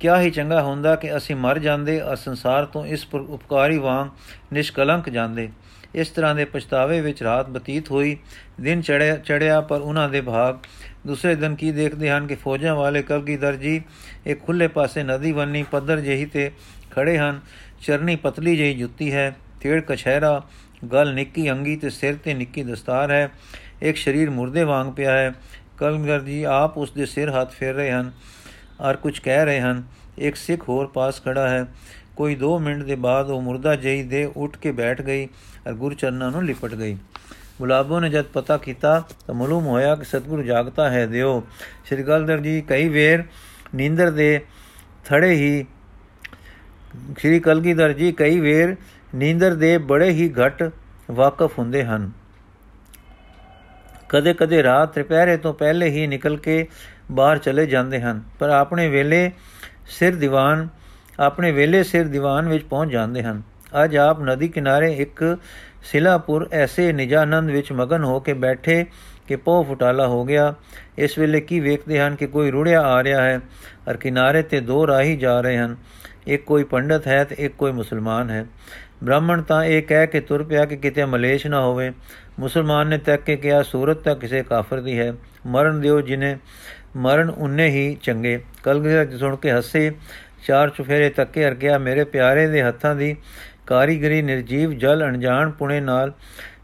[0.00, 4.08] ਕਿਆ ਹੀ ਚੰਗਾ ਹੁੰਦਾ ਕਿ ਅਸੀਂ ਮਰ ਜਾਂਦੇ ਔਰ ਸੰਸਾਰ ਤੋਂ ਇਸ ਉਪਕਾਰੀ ਵਾਂਗ
[4.52, 5.48] ਨਿਸ਼ਕਲੰਕ ਜਾਂਦੇ।
[5.94, 8.16] ਇਸ ਤਰ੍ਹਾਂ ਦੇ ਪਛਤਾਵੇ ਵਿੱਚ ਰਾਤ ਬਤੀਤ ਹੋਈ।
[8.60, 10.56] ਦਿਨ ਚੜਿਆ ਚੜਿਆ ਪਰ ਉਹਨਾਂ ਦੇ ਭਾਗ
[11.06, 13.80] ਦੂਸਰੇ ਦਿਨ ਕੀ ਦੇਖਦੇ ਹਨ ਕਿ ਫੌਜਾਂ ਵਾਲੇ ਕਲਗੀਧਰ ਜੀ
[14.26, 16.50] ਇੱਕ ਖੁੱਲੇ ਪਾਸੇ ਨਦੀ ਵੰਨੀ ਪੱਧਰ ਜਿਹੀ ਤੇ
[16.90, 17.40] ਖੜੇ ਹਨ।
[17.82, 20.42] ਚਰਨੀ ਪਤਲੀ ਜਿਹੀ ਜੁੱਤੀ ਹੈ ਤੇੜ ਕਛਹਿਰਾ,
[20.92, 23.30] ਗਲ ਨਿੱਕੀ ਅੰਗੀ ਤੇ ਸਿਰ ਤੇ ਨਿੱਕੀ ਦਸਤਾਰ ਹੈ।
[23.82, 25.32] ਇੱਕ ਸਰੀਰ ਮੁਰਦੇ ਵਾਂਗ ਪਿਆ ਹੈ।
[25.78, 28.12] ਕਲਗੀਧਰ ਜੀ ਆਪ ਉਸ ਦੇ ਸਿਰ ਹੱਥ ਫੇਰ ਰਹੇ ਹਨ
[28.80, 29.82] ਔਰ ਕੁਝ ਕਹਿ ਰਹੇ ਹਨ।
[30.18, 31.66] ਇੱਕ ਸਿੱਖ ਹੋਰ ਪਾਸ ਖੜਾ ਹੈ।
[32.16, 35.28] ਕੋਈ 2 ਮਿੰਟ ਦੇ ਬਾਅਦ ਉਹ ਮੁਰਦਾ ਜਈ ਦੇ ਉੱਠ ਕੇ ਬੈਠ ਗਈ
[35.66, 36.96] ਔਰ ਗੁਰਚਰਨਾਂ ਨੂੰ ਲਿਪਟ ਗਈ।
[37.58, 41.46] ਗੁਲਾਬੋ ਨੇ ਜਦ ਪਤਾ ਕੀਤਾ ਤਾਂ ਮਾਲੂਮ ਹੋਇਆ ਕਿ ਸਤਿਗੁਰੂ ਜਾਗਤਾ ਹੈ, ਦਿਓ।
[41.84, 43.24] ਸ੍ਰੀ ਗਲਦਰ ਜੀ, ਕਈ ਵੇਰ
[43.74, 44.40] ਨੀਂਦਰ ਦੇ
[45.04, 45.66] ਥੜੇ ਹੀ
[47.18, 48.76] ਸ੍ਰੀ ਕਲਗੀਧਰ ਜੀ, ਕਈ ਵੇਰ
[49.14, 50.70] ਨੀਂਦਰ ਦੇ ਬੜੇ ਹੀ ਘਟ
[51.10, 52.10] ਵਾਕਫ ਹੁੰਦੇ ਹਨ।
[54.08, 56.68] ਕਦੇ-ਕਦੇ ਰਾਤ ਦੁਪਹਿਰੇ ਤੋਂ ਪਹਿਲੇ ਹੀ ਨਿਕਲ ਕੇ
[57.12, 59.32] ਬਾਹਰ ਚਲੇ ਜਾਂਦੇ ਹਨ, ਪਰ ਆਪਣੇ ਵੇਲੇ
[59.86, 60.68] ਸਿਰ ਦੀਵਾਨ,
[61.20, 63.42] ਆਪਣੇ ਵੇਲੇ ਸਿਰ ਦੀਵਾਨ ਵਿੱਚ ਪਹੁੰਚ ਜਾਂਦੇ ਹਨ।
[63.84, 65.38] ਅੱਜ ਆਪ ਨਦੀ ਕਿਨਾਰੇ ਇੱਕ
[65.92, 68.86] ਸਿਲਾਪੁਰ ਐਸੇ ਨਿਜਾਨੰਦ ਵਿੱਚ ਮਗਨ ਹੋ ਕੇ ਬੈਠੇ
[69.28, 70.54] ਕਿ ਪੋ ਫੁਟਾਲਾ ਹੋ ਗਿਆ।
[70.98, 73.40] ਇਸ ਵੇਲੇ ਕੀ ਵੇਖਦੇ ਹਨ ਕਿ ਕੋਈ ਰੁੜਿਆ ਆ ਰਿਹਾ ਹੈ
[73.88, 75.76] ਔਰ ਕਿਨਾਰੇ ਤੇ ਦੋ ਰਾਹੀ ਜਾ ਰਹੇ ਹਨ।
[76.26, 78.46] ਇੱਕ ਕੋਈ ਪੰਡਤ ਹੈ ਤੇ ਇੱਕ ਕੋਈ ਮੁਸਲਮਾਨ ਹੈ।
[79.04, 81.92] ਬ੍ਰਾਹਮਣ ਤਾਂ ਇਹ ਕਹਿ ਕੇ ਤੁਰ ਪਿਆ ਕਿ ਕਿਤੇ ਮਲੇਸ਼ ਨਾ ਹੋਵੇ।
[82.38, 85.14] ਮੁਸਲਮਾਨ ਨੇ ਤੱਕ ਕੇ ਕਿਹਾ, ਸੂਰਤ ਤਾਂ ਕਿਸੇ ਕਾਫਰ ਦੀ ਹੈ।
[85.46, 86.38] ਮਰਨ ਦਿਓ ਜਿਨੇ।
[86.96, 89.92] ਮਰਨ ਉਨੇ ਹੀ ਚੰਗੇ। ਕਲਗੀਧਰ ਸੁਣ ਕੇ ਹੱਸੇ।
[90.46, 93.16] ਚਾਰ ਚੁਫੇਰੇ ਤੱਕੇ ਅਰ ਗਿਆ, ਮੇਰੇ ਪਿਆਰੇ ਦੇ ਹੱਥਾਂ ਦੀ
[93.66, 96.12] ਕਾਰੀਗਰੀ ਨਿਰਜੀਵ ਜਲ ਅਣਜਾਣ ਪੁਣੇ ਨਾਲ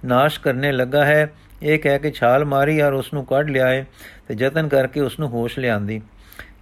[0.05, 1.29] ਨਾਸ਼ ਕਰਨੇ ਲੱਗਾ ਹੈ।
[1.63, 3.85] ਇਹ ਕਹਿ ਕੇ ਛਾਲ ਮਾਰੀ ਔਰ ਉਸ ਨੂੰ ਕੱਢ ਲਿਆਏ
[4.29, 6.01] ਤੇ ਯਤਨ ਕਰਕੇ ਉਸ ਨੂੰ ਹੋਸ਼ ਲਿਆਂਦੀ।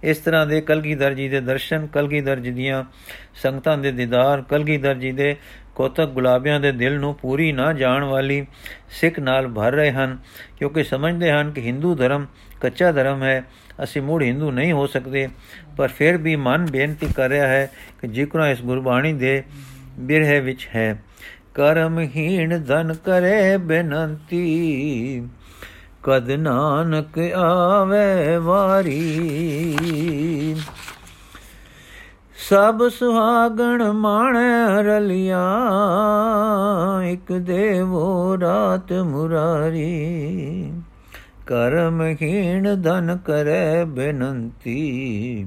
[0.03, 2.83] ਇਸ ਤਰ੍ਹਾਂ ਦੇ ਕਲਗੀਧਰ ਜੀ ਦੇ ਦਰਸ਼ਨ, ਕਲਗੀਧਰ ਜੀ ਦੀਆਂ
[3.43, 5.35] ਸੰਗਤਾਂ ਦੇ ਦੀਦਾਰ, ਕਲਗੀਧਰ ਜੀ ਦੇ
[5.75, 8.45] ਕੋਤਕ ਗੁਲਾਬਿਆਂ ਦੇ ਦਿਲ ਨੂੰ ਪੂਰੀ ਨਾ ਜਾਣ ਵਾਲੀ
[8.99, 10.17] ਸਿੱਖ ਨਾਲ ਭਰ ਰਹੇ ਹਨ,
[10.57, 12.25] ਕਿਉਂਕਿ ਸਮਝਦੇ ਹਨ ਕਿ ਹਿੰਦੂ ਧਰਮ
[12.61, 13.43] ਕੱਚਾ ਧਰਮ ਹੈ,
[13.83, 15.27] ਅਸੀਂ ਮੂੜ ਹਿੰਦੂ ਨਹੀਂ ਹੋ ਸਕਦੇ,
[15.77, 19.43] ਪਰ ਫਿਰ ਵੀ ਮਨ ਬੇਨਤੀ ਕਰ ਰਿਹਾ ਹੈ ਕਿ ਜਿਕਰਾਂ ਇਸ ਗੁਰਬਾਣੀ ਦੇ
[19.99, 21.03] ਬਿਰਹਿ ਵਿੱਚ ਹੈ।
[21.55, 25.27] ਕਰਮਹੀਣ ਧਨ ਕਰੇ ਬੇਨੰਤੀ,
[26.03, 29.77] ਕਦ ਨਾਨਕ ਆਵੇ ਵਾਰੀ।
[32.49, 35.43] ਸਭ ਸੁਹਾਗਣ ਮਾਣੈ ਰਲਿਆ,
[37.03, 40.73] ਇਕ ਦੇਵੋ ਰਾਤ ਮੁਰਾਰੀ।
[41.47, 45.45] ਕਰਮਹੀਣ ਧਨ ਕਰੇ ਬੇਨੰਤੀ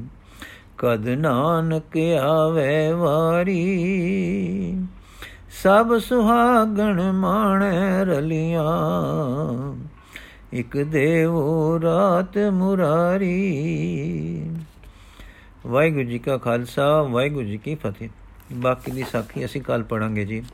[0.85, 3.75] ਕਦ ਨਾਨਕ ਆਵੇ ਵਾਰੀ।
[5.63, 8.63] ਸਭ ਸੁਹਾਗਣ ਮਾਣੈ ਰਲਿਆ।
[10.53, 13.51] ਇਕ ਦੇਵੋ ਰਾਤ ਮੁਰਾਰੀ।
[15.67, 18.09] ਵਾਹਿਗੁਰੂ ਜੀ ਕਾ ਖਾਲਸਾ, ਵਾਹਿਗੁਰੂ ਜੀ ਕੀ ਫਤਿਹ।
[18.53, 20.45] ਬਾਕੀ ਦੀ ਸਾਖੀ ਅਸੀਂ ਕੱਲ ਪੜਾਂਗੇ ਜੀ।